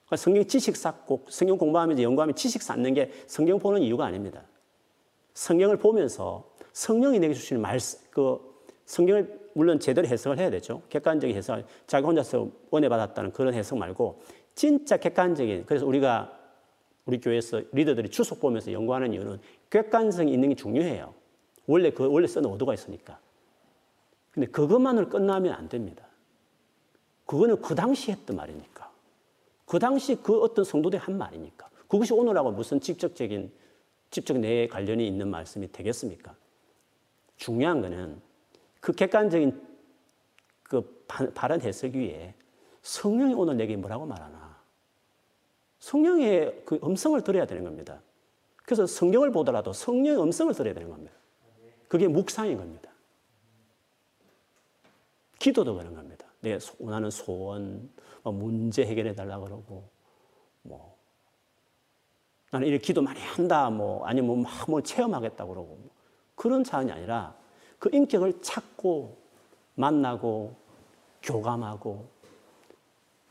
그러니까 0.05 0.17
성경 0.17 0.45
지식 0.45 0.75
쌓고 0.75 1.25
성경 1.29 1.57
공부하면서 1.57 2.03
연구하면 2.03 2.35
지식 2.35 2.61
쌓는 2.61 2.93
게 2.93 3.11
성경 3.27 3.57
보는 3.57 3.81
이유가 3.81 4.05
아닙니다. 4.05 4.43
성경을 5.33 5.77
보면서 5.77 6.49
성령이 6.73 7.19
내게 7.19 7.33
주시는 7.33 7.61
말씀, 7.61 7.99
그 8.11 8.39
성경을 8.85 9.45
물론 9.53 9.79
제대로 9.79 10.07
해석을 10.07 10.37
해야 10.37 10.49
되죠. 10.49 10.81
객관적인 10.89 11.35
해석, 11.35 11.63
자기 11.87 12.05
혼자서 12.05 12.49
원해 12.71 12.89
받았다는 12.89 13.31
그런 13.31 13.53
해석 13.53 13.77
말고 13.77 14.21
진짜 14.53 14.97
객관적인. 14.97 15.65
그래서 15.65 15.85
우리가 15.85 16.37
우리 17.05 17.19
교회에서 17.21 17.61
리더들이 17.71 18.09
주석 18.09 18.41
보면서 18.41 18.71
연구하는 18.71 19.13
이유는 19.13 19.39
객관성이 19.69 20.33
있는 20.33 20.49
게 20.49 20.55
중요해요. 20.55 21.13
원래 21.68 21.91
그 21.91 22.07
원래 22.07 22.28
쓰는 22.28 22.49
어도가 22.49 22.74
있으니까. 22.74 23.20
근데 24.32 24.47
그것만으로 24.47 25.09
끝나면 25.09 25.53
안 25.53 25.70
됩니다. 25.70 26.05
그거는 27.26 27.61
그 27.61 27.74
당시 27.74 28.11
했던 28.11 28.36
말이니까. 28.36 28.91
그 29.66 29.80
당시 29.80 30.16
그 30.16 30.41
어떤 30.41 30.63
성도들이 30.63 30.99
한 30.99 31.18
말이니까. 31.18 31.70
그것이 31.88 32.13
오늘하고 32.13 32.51
무슨 32.51 32.80
직접적인 32.80 33.51
직접 34.11 34.38
내 34.38 34.68
관련이 34.68 35.07
있는 35.07 35.30
말씀이 35.30 35.72
되겠습니까? 35.72 36.36
중요한 37.38 37.82
거는 37.82 38.22
그 38.80 38.93
객관적인 38.93 39.61
그 40.63 41.05
바른 41.07 41.61
해석 41.61 41.95
위에 41.95 42.34
성령이 42.82 43.34
오늘 43.34 43.57
내게 43.57 43.76
뭐라고 43.76 44.05
말하나. 44.05 44.55
성령의 45.80 46.63
그 46.66 46.80
음성을 46.84 47.20
들어야 47.22 47.45
되는 47.45 47.63
겁니다. 47.63 48.01
그래서 48.63 48.86
성경을 48.86 49.32
보더라도 49.32 49.74
성령의 49.74 50.22
음성을 50.22 50.53
들어야 50.53 50.74
되는 50.74 50.89
겁니다. 50.89 51.11
그게 51.88 52.07
묵상인 52.07 52.57
겁니다. 52.57 52.91
기도도 55.39 55.75
그런 55.75 55.93
겁니다. 55.93 56.25
내 56.41 56.57
원하는 56.79 57.09
소원, 57.09 57.89
뭐 58.23 58.33
문제 58.33 58.86
해결해 58.86 59.13
달라 59.13 59.39
그러고, 59.39 59.89
뭐 60.63 60.95
나는 62.51 62.67
이렇게 62.67 62.83
기도 62.83 63.01
많이 63.01 63.19
한다, 63.19 63.69
뭐 63.69 64.05
아니면 64.05 64.41
막뭘 64.41 64.65
뭐 64.67 64.81
체험하겠다 64.81 65.45
그러고 65.45 65.75
뭐. 65.75 65.89
그런 66.36 66.63
차원이 66.63 66.91
아니라 66.91 67.36
그 67.79 67.89
인격을 67.93 68.41
찾고 68.41 69.17
만나고 69.75 70.55
교감하고 71.21 72.07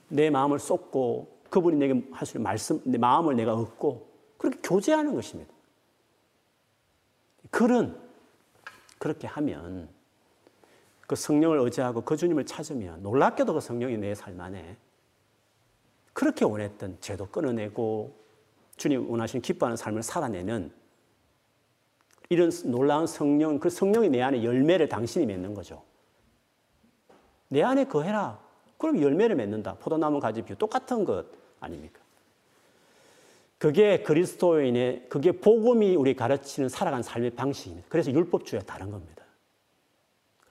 내 0.09 0.30
마음을 0.30 0.59
쏟고 0.59 1.34
그분이 1.50 1.76
내게 1.76 2.07
하실 2.12 2.40
말씀, 2.40 2.80
내 2.84 2.98
마음을 2.98 3.36
내가 3.36 3.55
얻고 3.55 4.07
그렇게 4.36 4.61
교제하는 4.62 5.14
것입니다. 5.14 5.52
그런 7.50 8.03
그렇게 8.99 9.26
하면 9.26 9.88
그 11.07 11.16
성령을 11.16 11.59
의지하고 11.59 12.03
그 12.03 12.16
주님을 12.16 12.47
찾으면 12.47 13.03
놀랍게도 13.03 13.55
그 13.55 13.61
성령이 13.61 13.99
내 13.99 14.14
삶 14.14 14.40
안에 14.40 14.76
그렇게 16.12 16.45
원했던 16.45 16.99
죄도 17.01 17.26
끊어내고 17.26 18.16
주님 18.76 19.11
원하시는 19.11 19.42
기뻐하는 19.42 19.76
삶을 19.76 20.03
살아내는 20.03 20.72
이런 22.30 22.51
놀라운 22.64 23.07
성령, 23.07 23.59
그 23.59 23.68
성령이 23.68 24.09
내 24.09 24.22
안에 24.22 24.42
열매를 24.42 24.88
당신이 24.88 25.26
맺는 25.26 25.55
거죠. 25.55 25.82
내 27.49 27.62
안에 27.62 27.84
거해라. 27.84 28.40
그럼 28.78 29.01
열매를 29.01 29.36
맺는다. 29.36 29.74
포도나무 29.74 30.20
가지 30.20 30.42
비유 30.42 30.57
똑같은 30.57 31.05
것 31.05 31.26
아닙니까? 31.61 32.01
그게 33.64 34.02
그리스도인의 34.02 35.06
그게 35.08 35.32
복음이 35.32 35.96
우리 35.96 36.14
가르치는 36.14 36.68
살아가는 36.68 37.02
삶의 37.02 37.30
방식입니다. 37.30 37.88
그래서 37.88 38.12
율법주의와 38.12 38.62
다른 38.66 38.90
겁니다. 38.90 39.24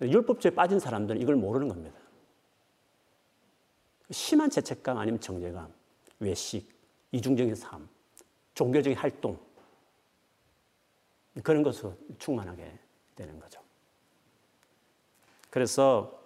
율법주의에 0.02 0.56
빠진 0.56 0.80
사람들은 0.80 1.22
이걸 1.22 1.36
모르는 1.36 1.68
겁니다. 1.68 1.96
심한 4.10 4.50
죄책감 4.50 4.98
아니면 4.98 5.20
정죄감, 5.20 5.72
외식, 6.22 6.68
이중적인 7.12 7.54
삶, 7.54 7.88
종교적인 8.56 8.98
활동 8.98 9.38
그런 11.44 11.62
것으로 11.62 11.96
충만하게 12.18 12.80
되는 13.14 13.40
거죠. 13.40 13.62
그래서 15.52 16.20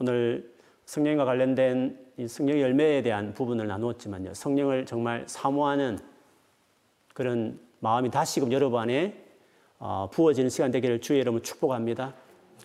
오늘 0.00 0.52
성령과 0.84 1.26
관련된 1.26 2.26
성령 2.26 2.58
열매에 2.58 3.02
대한 3.02 3.34
부분을 3.34 3.68
나누었지만요. 3.68 4.34
성령을 4.34 4.84
정말 4.84 5.24
사모하는 5.28 6.13
그런 7.14 7.58
마음이 7.80 8.10
다시금 8.10 8.52
여러분 8.52 8.80
안에 8.80 9.24
어, 9.78 10.08
부어지는 10.10 10.50
시간 10.50 10.70
되기를 10.70 11.00
주의 11.00 11.20
이름으로 11.20 11.42
축복합니다. 11.42 12.14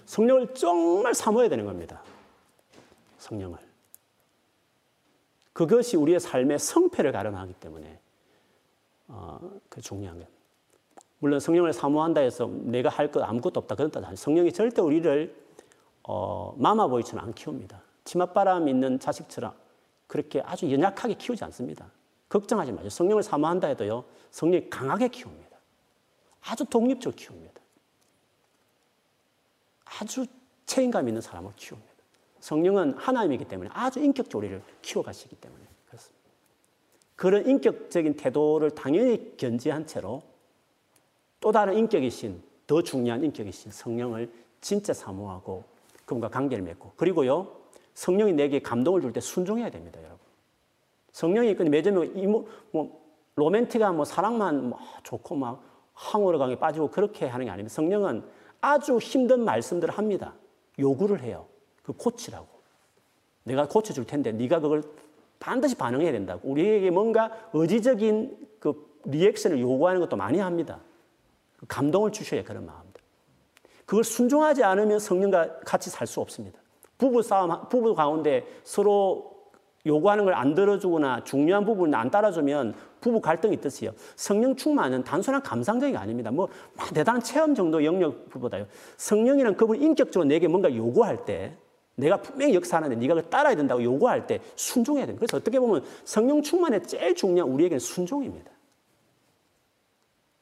성령을 0.06 0.54
정말 0.54 1.14
사모해야 1.14 1.50
되는 1.50 1.66
겁니다. 1.66 2.02
성령을. 3.18 3.58
그것이 5.54 5.98
우리의 5.98 6.20
삶의 6.20 6.60
성패를 6.60 7.12
가름하기 7.12 7.54
때문에 7.54 8.00
어, 9.08 9.40
그 9.70 9.82
중요한 9.82 10.18
거예요. 10.18 10.30
물론 11.20 11.40
성령을 11.40 11.74
사모한다 11.74 12.22
해서 12.22 12.50
내가 12.64 12.90
할 12.90 13.12
것 13.12 13.22
아무것도 13.22 13.60
없다 13.60 13.76
그런 13.76 13.92
뜻 13.92 13.98
아니에요. 13.98 14.16
성령이 14.16 14.54
절대 14.54 14.82
우리를 14.82 15.36
어, 16.04 16.56
마마보이처럼 16.58 17.26
안 17.26 17.34
키웁니다. 17.34 17.82
치맛바람 18.06 18.68
있는 18.68 19.00
자식처럼 19.00 19.54
그렇게 20.08 20.42
아주 20.42 20.72
연약하게 20.72 21.16
키우지 21.16 21.44
않습니다. 21.46 21.92
걱정하지 22.30 22.72
마세요. 22.72 22.90
성령을 22.90 23.22
사모한다 23.22 23.68
해도요. 23.68 24.06
성령이 24.32 24.70
강하게 24.70 25.08
키웁니다. 25.08 25.58
아주 26.42 26.66
독립적으로 26.66 27.16
키웁니다. 27.16 27.62
아주 29.86 30.26
책임감 30.66 31.08
있는 31.08 31.22
사람을 31.22 31.52
키웁니다. 31.56 31.90
성령은 32.40 32.94
하나님이기 32.94 33.46
때문에 33.46 33.70
아주 33.74 34.00
인격적으로 34.00 34.48
우리를 34.48 34.64
키워가시기 34.82 35.36
때문에 35.36 35.64
그렇습니다. 35.88 36.20
그런 37.16 37.46
인격적인 37.48 38.16
태도를 38.16 38.72
당연히 38.72 39.36
견지한 39.36 39.88
채로 39.88 40.22
또 41.40 41.52
다른 41.52 41.78
인격이신 41.78 42.42
더 42.68 42.82
중요한 42.82 43.24
인격이신 43.24 43.72
성령을 43.72 44.32
진짜 44.62 44.94
사모하고 44.94 45.64
그분과 46.06 46.30
관계를 46.30 46.64
맺고 46.64 46.94
그리고요 46.96 47.60
성령이 47.94 48.34
내게 48.34 48.60
감동을 48.60 49.02
줄 49.02 49.12
때 49.12 49.20
순종해야 49.20 49.70
됩니다, 49.70 50.00
여러분. 50.00 50.20
성령이 51.12 51.56
그 51.56 51.64
매점에 51.64 52.08
뭐, 52.28 52.48
뭐 52.72 53.09
로맨틱한 53.36 53.96
뭐 53.96 54.06
사랑만 54.06 54.70
뭐 54.70 54.80
좋고 55.04 55.36
막 55.36 55.64
항우로 55.94 56.40
강에 56.40 56.56
빠지고 56.56 56.90
그렇게 56.90 57.26
하는 57.26 57.46
게 57.46 57.52
아닙니다. 57.52 57.74
성령은 57.74 58.24
아주 58.62 58.98
힘든 58.98 59.44
말씀들을 59.46 59.98
합니다. 59.98 60.34
요구를 60.78 61.22
해요. 61.22 61.46
그 61.84 61.94
고치라고. 61.94 62.48
내가 63.44 63.68
고쳐줄 63.68 64.06
텐데 64.06 64.32
네가 64.32 64.60
그걸 64.60 64.84
반드시 65.40 65.76
반응해야 65.76 66.12
된다고. 66.12 66.50
우리에게 66.50 66.92
뭔가 66.92 67.32
의지적인 67.54 68.50
그 68.60 69.00
리액션을 69.06 69.60
요구하는 69.60 70.02
것도 70.02 70.16
많이 70.18 70.40
합니다. 70.40 70.80
그 71.58 71.66
감동을 71.68 72.12
주셔야 72.12 72.44
그런 72.44 72.66
마음들. 72.66 73.02
그걸 73.86 74.04
순종하지 74.04 74.64
않으면 74.64 75.00
성령과 75.00 75.60
같이 75.62 75.90
살 75.90 76.06
수 76.06 76.22
없습니다. 76.22 76.60
부부 76.98 77.24
싸움, 77.24 77.68
부부 77.70 77.96
가운데 77.96 78.46
서로 78.64 79.39
요구하는 79.86 80.26
걸 80.26 80.34
안 80.34 80.56
들어주거나 80.56 81.24
중요한 81.24 81.66
부분을 81.66 81.98
안 81.98 82.10
따라주면 82.12 82.76
부부 83.02 83.22
갈등이 83.22 83.58
뜻이요. 83.58 83.92
성령 84.16 84.56
충만은 84.56 85.04
단순한 85.04 85.42
감상적이 85.42 85.96
아닙니다. 85.96 86.32
뭐 86.32 86.50
대단한 86.94 87.22
체험 87.22 87.56
정도 87.56 87.84
영역보다요. 87.84 88.66
성령이란 88.98 89.56
그분 89.56 89.82
인격적으로 89.82 90.28
내게 90.28 90.48
뭔가 90.48 90.74
요구할 90.74 91.26
때 91.26 91.56
내가 91.96 92.18
분명히 92.22 92.56
역사하는데 92.56 92.96
네가 92.96 93.16
그걸 93.16 93.30
따라야 93.30 93.56
된다고 93.56 93.84
요구할 93.84 94.28
때 94.28 94.40
순종해야 94.56 95.06
됩니다. 95.06 95.20
그래서 95.20 95.38
어떻게 95.38 95.60
보면 95.60 95.84
성령 96.06 96.42
충만의 96.42 96.84
제일 96.84 97.16
중요한 97.16 97.52
우리에게는 97.52 97.80
순종입니다. 97.80 98.52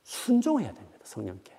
순종해야 0.04 0.72
됩니다. 0.72 1.00
성령께. 1.04 1.54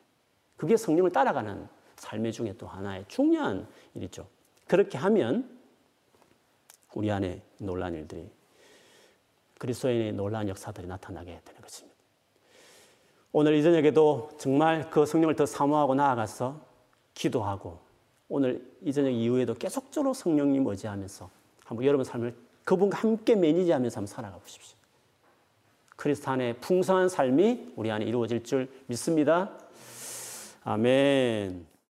그게 0.57 0.77
성령을 0.77 1.11
따라가는 1.11 1.67
삶의 1.97 2.33
중에 2.33 2.55
또 2.57 2.67
하나의 2.67 3.05
중요한 3.09 3.67
일이죠. 3.95 4.27
그렇게 4.67 4.97
하면 4.99 5.58
우리 6.95 7.11
안에 7.11 7.43
놀란 7.59 7.95
일들이 7.95 8.31
그리스도인의 9.59 10.13
놀라운 10.13 10.49
역사들이 10.49 10.87
나타나게 10.87 11.41
되는 11.45 11.61
것입니다. 11.61 11.97
오늘 13.33 13.55
이 13.55 13.63
저녁에도 13.63 14.31
정말 14.39 14.89
그 14.91 15.05
성령을 15.05 15.37
더 15.37 15.45
사모하고 15.47 15.95
나아가서 15.95 16.61
기도하고 17.15 17.79
오늘 18.29 18.65
이 18.83 18.93
저녁 18.93 19.11
이후에도 19.11 19.55
계속적으로 19.55 20.15
성령님 20.15 20.67
의지하면서 20.67 21.31
한번 21.65 21.87
여러분 21.87 22.05
삶을 22.05 22.35
그분과 22.65 22.99
함께 22.99 23.35
매니지하면서 23.35 23.97
한번 23.97 24.07
살아가 24.07 24.39
보십시오. 24.39 24.77
안에 26.27 26.55
풍성한 26.55 27.09
삶이 27.09 27.73
우리 27.77 27.91
안에 27.91 28.05
이루어질 28.05 28.45
줄 28.45 28.71
믿습니다. 28.87 29.51
아멘. 30.63 31.78